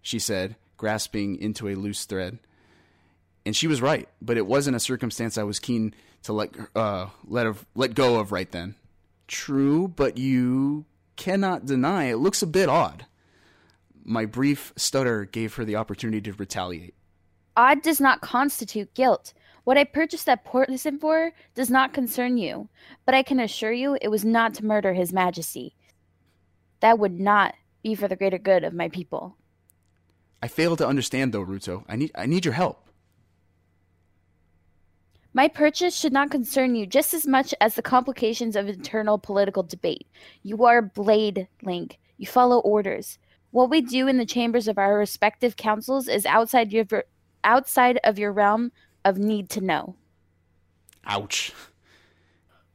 [0.00, 2.40] she said, grasping into a loose thread.
[3.46, 7.06] And she was right, but it wasn't a circumstance I was keen to let uh,
[7.24, 8.74] let of, let go of right then.
[9.28, 13.06] True, but you cannot deny it looks a bit odd.
[14.02, 16.94] My brief stutter gave her the opportunity to retaliate.
[17.56, 19.34] Odd does not constitute guilt.
[19.62, 22.68] What I purchased that poison for does not concern you,
[23.06, 25.76] but I can assure you it was not to murder His Majesty.
[26.80, 27.54] That would not
[27.84, 29.36] be for the greater good of my people.
[30.42, 31.84] I fail to understand though, Ruto.
[31.88, 32.88] I need I need your help.
[35.34, 39.62] My purchase should not concern you just as much as the complications of internal political
[39.62, 40.06] debate.
[40.42, 41.98] You are a blade, Link.
[42.18, 43.18] You follow orders.
[43.50, 46.86] What we do in the chambers of our respective councils is outside your
[47.44, 48.72] outside of your realm
[49.04, 49.96] of need to know.
[51.06, 51.52] Ouch.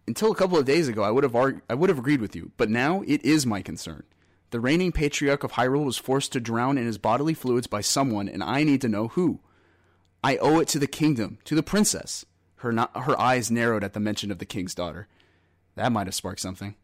[0.07, 2.36] Until a couple of days ago, I would have arg- I would have agreed with
[2.36, 4.03] you, but now it is my concern.
[4.49, 8.29] The reigning patriarch of Hyrule was forced to drown in his bodily fluids by someone,
[8.29, 9.41] and I need to know who.
[10.23, 12.25] I owe it to the kingdom, to the princess.
[12.57, 15.07] Her no- her eyes narrowed at the mention of the king's daughter.
[15.75, 16.75] That might have sparked something.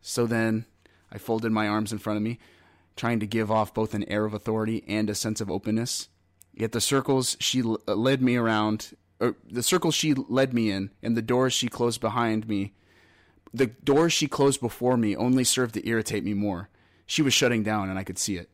[0.00, 0.66] So then,
[1.12, 2.38] I folded my arms in front of me,
[2.96, 6.08] trying to give off both an air of authority and a sense of openness.
[6.52, 10.70] Yet the circles she l- uh, led me around, or the circles she led me
[10.70, 12.74] in, and the doors she closed behind me,
[13.54, 16.68] the doors she closed before me only served to irritate me more.
[17.10, 18.48] She was shutting down, and I could see it.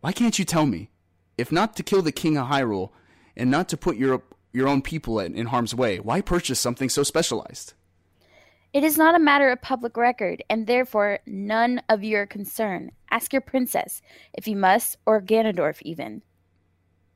[0.00, 0.90] Why can't you tell me?
[1.38, 2.90] If not to kill the king of Hyrule,
[3.36, 4.20] and not to put your
[4.52, 7.74] your own people in, in harm's way, why purchase something so specialized?
[8.72, 12.90] It is not a matter of public record, and therefore none of your concern.
[13.12, 16.22] Ask your princess, if you must, or Ganondorf even.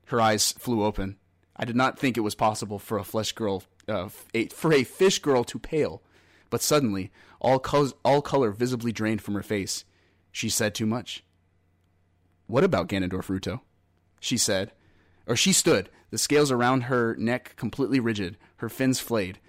[0.05, 1.17] Her eyes flew open.
[1.57, 4.85] I did not think it was possible for a flesh girl, uh, a, for a
[4.85, 6.01] fish girl to pale,
[6.49, 7.11] but suddenly
[7.41, 9.83] all col- all color visibly drained from her face.
[10.31, 11.23] She said too much.
[12.47, 13.61] What about Ganondorf Ruto?
[14.19, 14.71] She said,
[15.27, 19.39] or she stood, the scales around her neck completely rigid, her fins flayed.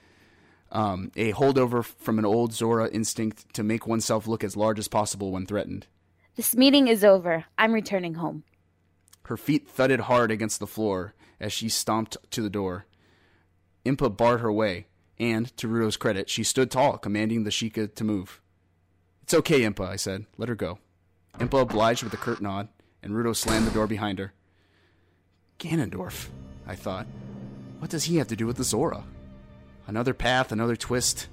[0.71, 4.87] Um, a holdover from an old Zora instinct to make oneself look as large as
[4.87, 5.87] possible when threatened.
[6.37, 7.47] This meeting is over.
[7.59, 8.45] I'm returning home.
[9.25, 12.87] Her feet thudded hard against the floor as she stomped to the door.
[13.85, 14.87] Impa barred her way,
[15.19, 18.41] and, to Ruto's credit, she stood tall, commanding the Sheikah to move.
[19.31, 20.27] It's okay, Impa, I said.
[20.39, 20.81] Let her go.
[21.39, 22.67] Impa obliged with a curt nod,
[23.01, 24.33] and Ruto slammed the door behind her.
[25.61, 26.27] Ganondorf,
[26.67, 27.07] I thought.
[27.79, 29.05] What does he have to do with the Zora?
[29.87, 31.29] Another path, another twist.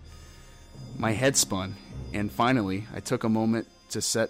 [0.99, 1.75] My head spun,
[2.13, 4.29] and finally I took a moment to set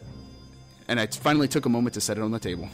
[0.87, 2.69] and I finally took a moment to set it on the table.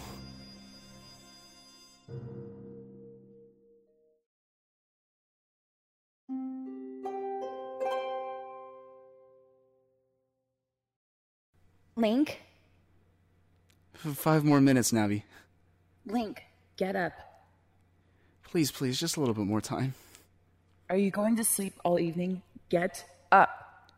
[11.96, 12.42] Link?
[13.94, 15.24] Five more minutes, Navi.
[16.06, 16.44] Link,
[16.76, 17.14] get up.
[18.44, 19.94] Please, please, just a little bit more time.
[20.90, 22.42] Are you going to sleep all evening?
[22.70, 23.92] Get up.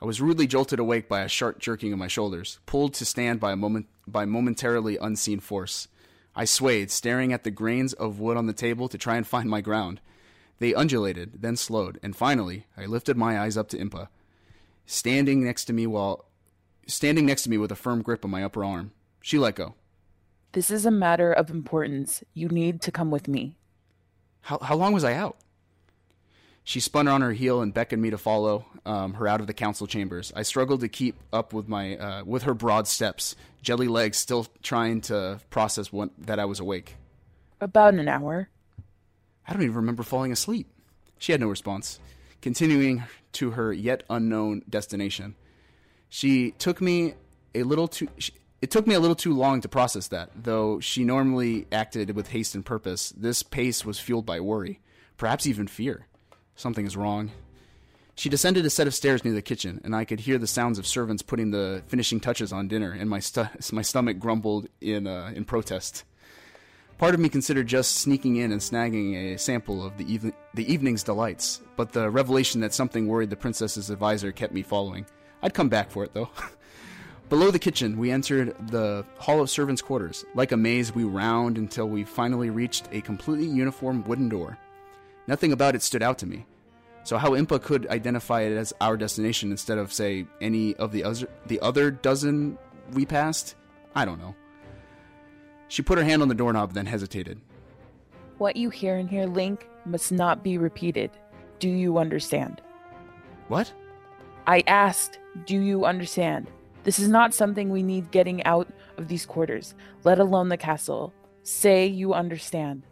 [0.00, 3.40] I was rudely jolted awake by a sharp jerking of my shoulders, pulled to stand
[3.40, 5.88] by a moment by momentarily unseen force.
[6.34, 9.48] I swayed, staring at the grains of wood on the table to try and find
[9.48, 10.00] my ground.
[10.58, 14.08] They undulated, then slowed, and finally I lifted my eyes up to Impa,
[14.84, 16.26] standing next to me while
[16.86, 18.92] standing next to me with a firm grip on my upper arm.
[19.20, 19.74] She let go.
[20.52, 22.22] This is a matter of importance.
[22.32, 23.56] You need to come with me.
[24.42, 25.36] How how long was I out?
[26.64, 29.54] She spun on her heel and beckoned me to follow um, her out of the
[29.54, 30.32] council chambers.
[30.34, 34.46] I struggled to keep up with my uh, with her broad steps, jelly legs still
[34.62, 36.96] trying to process what, that I was awake.
[37.60, 38.48] About an hour.
[39.46, 40.68] I don't even remember falling asleep.
[41.18, 42.00] She had no response,
[42.42, 45.36] continuing to her yet unknown destination.
[46.16, 47.12] She took me
[47.54, 48.08] a little too.
[48.16, 52.16] She, it took me a little too long to process that, though she normally acted
[52.16, 53.12] with haste and purpose.
[53.14, 54.80] This pace was fueled by worry,
[55.18, 56.06] perhaps even fear.
[56.54, 57.32] Something is wrong.
[58.14, 60.78] She descended a set of stairs near the kitchen, and I could hear the sounds
[60.78, 65.06] of servants putting the finishing touches on dinner, and my, stu- my stomach grumbled in,
[65.06, 66.04] uh, in protest.
[66.96, 70.72] Part of me considered just sneaking in and snagging a sample of the, even- the
[70.72, 75.04] evening's delights, but the revelation that something worried the princess's advisor kept me following.
[75.42, 76.30] I'd come back for it, though.
[77.28, 80.24] Below the kitchen, we entered the Hall of Servants' Quarters.
[80.34, 84.58] Like a maze, we round until we finally reached a completely uniform wooden door.
[85.26, 86.46] Nothing about it stood out to me.
[87.02, 91.02] So how Impa could identify it as our destination instead of, say, any of the
[91.04, 92.58] other, the other dozen
[92.92, 93.56] we passed,
[93.94, 94.34] I don't know.
[95.68, 97.40] She put her hand on the doorknob, then hesitated.
[98.38, 101.10] What you hear in here, Link, must not be repeated.
[101.58, 102.60] Do you understand?
[103.48, 103.72] What?
[104.46, 106.46] I asked, do you understand?
[106.84, 109.74] This is not something we need getting out of these quarters,
[110.04, 111.12] let alone the castle.
[111.42, 112.84] Say you understand.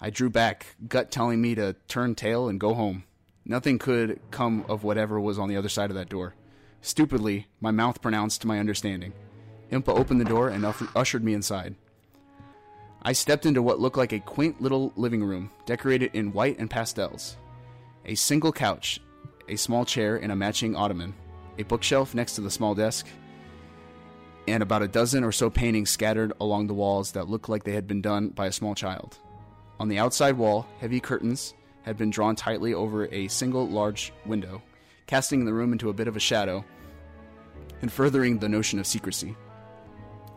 [0.00, 3.04] I drew back, gut telling me to turn tail and go home.
[3.44, 6.34] Nothing could come of whatever was on the other side of that door.
[6.80, 9.12] Stupidly, my mouth pronounced my understanding.
[9.70, 10.66] Impa opened the door and
[10.96, 11.76] ushered me inside.
[13.02, 16.68] I stepped into what looked like a quaint little living room, decorated in white and
[16.68, 17.36] pastels.
[18.04, 19.00] A single couch,
[19.48, 21.14] a small chair, and a matching ottoman,
[21.58, 23.06] a bookshelf next to the small desk,
[24.48, 27.72] and about a dozen or so paintings scattered along the walls that looked like they
[27.72, 29.18] had been done by a small child.
[29.78, 34.62] On the outside wall, heavy curtains had been drawn tightly over a single large window,
[35.06, 36.64] casting the room into a bit of a shadow
[37.82, 39.36] and furthering the notion of secrecy.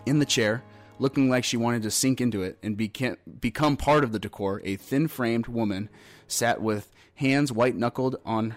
[0.06, 0.64] In the chair,
[1.00, 4.62] looking like she wanted to sink into it and beca- become part of the decor,
[4.64, 5.90] a thin framed woman
[6.28, 8.56] sat with hands white knuckled on,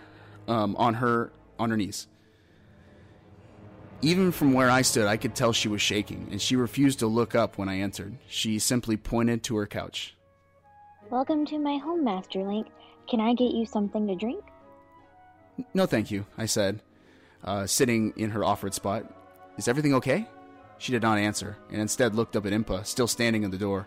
[0.48, 2.06] um, on, her, on her knees.
[4.00, 7.06] Even from where I stood, I could tell she was shaking, and she refused to
[7.06, 8.18] look up when I entered.
[8.26, 10.16] She simply pointed to her couch.
[11.08, 12.66] Welcome to my home, Master Link.
[13.08, 14.42] Can I get you something to drink?
[15.74, 16.80] No, thank you, I said,
[17.44, 19.04] uh, sitting in her offered spot.
[19.56, 20.26] Is everything okay?
[20.78, 23.86] She did not answer, and instead looked up at Impa, still standing in the door.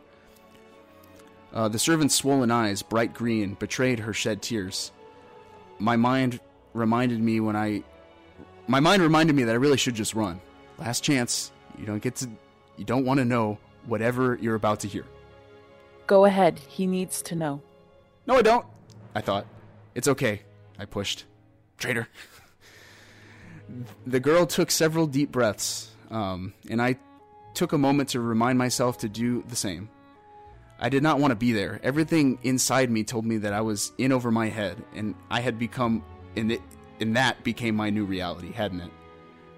[1.54, 4.92] Uh, the servant's swollen eyes, bright green, betrayed her shed tears.
[5.80, 6.40] My mind
[6.76, 7.84] reminded me when I.
[8.68, 10.42] My mind reminded me that I really should just run.
[10.78, 11.52] Last chance.
[11.78, 12.30] You don't get to.
[12.78, 15.06] You don't want to know whatever you're about to hear.
[16.08, 16.60] Go ahead.
[16.60, 17.62] He needs to know.
[18.28, 18.66] No, I don't.
[19.14, 19.46] I thought.
[19.94, 20.42] It's okay.
[20.78, 21.26] I pushed.
[21.78, 22.08] Traitor.
[24.06, 26.98] the girl took several deep breaths, um, and I
[27.54, 29.90] took a moment to remind myself to do the same.
[30.78, 31.80] I did not want to be there.
[31.84, 35.58] Everything inside me told me that I was in over my head, and I had
[35.58, 36.04] become,
[36.36, 36.62] and, it,
[37.00, 38.92] and that became my new reality, hadn't it?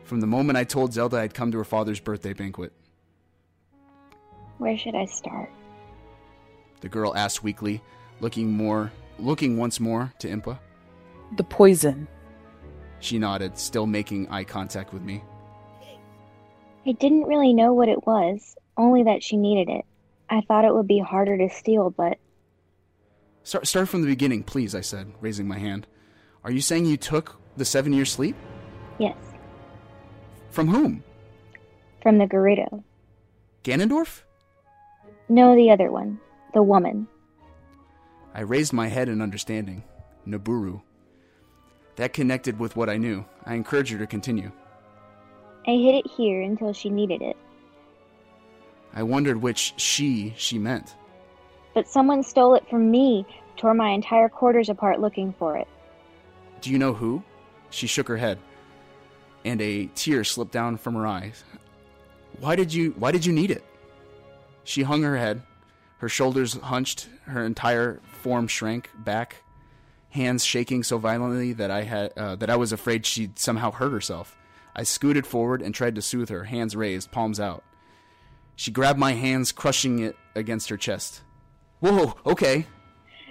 [0.03, 2.71] From the moment I told Zelda I'd come to her father's birthday banquet.
[4.57, 5.49] Where should I start?
[6.81, 7.81] The girl asked weakly,
[8.19, 10.57] looking more, looking once more to Impa.
[11.35, 12.07] The poison.
[12.99, 15.23] She nodded, still making eye contact with me.
[16.85, 19.85] I didn't really know what it was, only that she needed it.
[20.29, 22.17] I thought it would be harder to steal, but.
[23.43, 25.85] Start, start from the beginning, please, I said, raising my hand.
[26.47, 28.33] Are you saying you took the seven year sleep?
[28.99, 29.17] Yes.
[30.49, 31.03] From whom?
[32.01, 32.85] From the Gerudo.
[33.65, 34.21] Ganondorf?
[35.27, 36.21] No, the other one.
[36.53, 37.05] The woman.
[38.33, 39.83] I raised my head in understanding.
[40.25, 40.81] Nabooru.
[41.97, 43.25] That connected with what I knew.
[43.45, 44.49] I encouraged her to continue.
[45.67, 47.35] I hid it here until she needed it.
[48.93, 50.95] I wondered which she she meant.
[51.73, 53.25] But someone stole it from me,
[53.57, 55.67] tore my entire quarters apart looking for it.
[56.61, 57.23] Do you know who?
[57.69, 58.39] She shook her head,
[59.45, 61.43] and a tear slipped down from her eyes.
[62.39, 63.63] Why did you why did you need it?
[64.63, 65.41] She hung her head,
[65.99, 69.43] her shoulders hunched, her entire form shrank back,
[70.09, 73.91] hands shaking so violently that I had uh, that I was afraid she'd somehow hurt
[73.91, 74.35] herself.
[74.75, 77.63] I scooted forward and tried to soothe her, hands raised, palms out.
[78.55, 81.21] She grabbed my hands, crushing it against her chest.
[81.79, 82.67] Whoa, okay.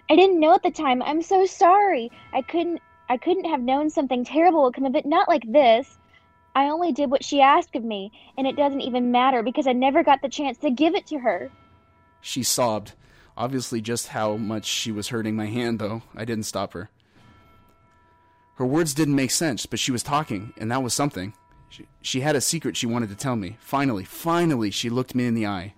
[0.08, 1.02] I didn't know at the time.
[1.02, 2.10] I'm so sorry.
[2.32, 5.98] I couldn't I couldn't have known something terrible would come of it, not like this.
[6.54, 9.72] I only did what she asked of me, and it doesn't even matter because I
[9.72, 11.50] never got the chance to give it to her.
[12.20, 12.92] She sobbed,
[13.36, 16.02] obviously just how much she was hurting my hand, though.
[16.16, 16.90] I didn't stop her.
[18.56, 21.34] Her words didn't make sense, but she was talking, and that was something.
[21.68, 23.58] She, she had a secret she wanted to tell me.
[23.60, 25.74] Finally, finally, she looked me in the eye.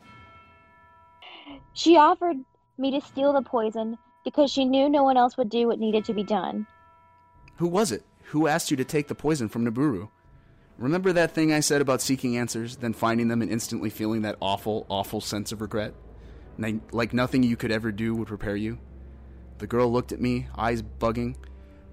[1.72, 2.36] She offered
[2.78, 6.04] me to steal the poison because she knew no one else would do what needed
[6.04, 6.66] to be done.
[7.58, 8.04] Who was it?
[8.26, 10.08] Who asked you to take the poison from Nabooru?
[10.78, 14.36] Remember that thing I said about seeking answers, then finding them and instantly feeling that
[14.40, 15.92] awful, awful sense of regret?
[16.92, 18.78] Like nothing you could ever do would prepare you?
[19.58, 21.34] The girl looked at me, eyes bugging,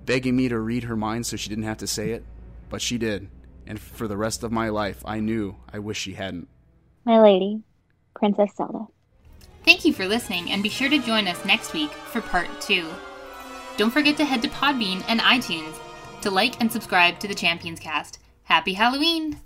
[0.05, 2.23] begging me to read her mind so she didn't have to say it.
[2.69, 3.29] But she did,
[3.65, 6.47] and for the rest of my life, I knew I wish she hadn't.
[7.05, 7.63] My lady,
[8.13, 8.85] Princess Zelda.
[9.63, 12.87] Thank you for listening, and be sure to join us next week for part two.
[13.77, 15.77] Don't forget to head to Podbean and iTunes
[16.21, 18.19] to like and subscribe to the Champions Cast.
[18.43, 19.41] Happy Halloween!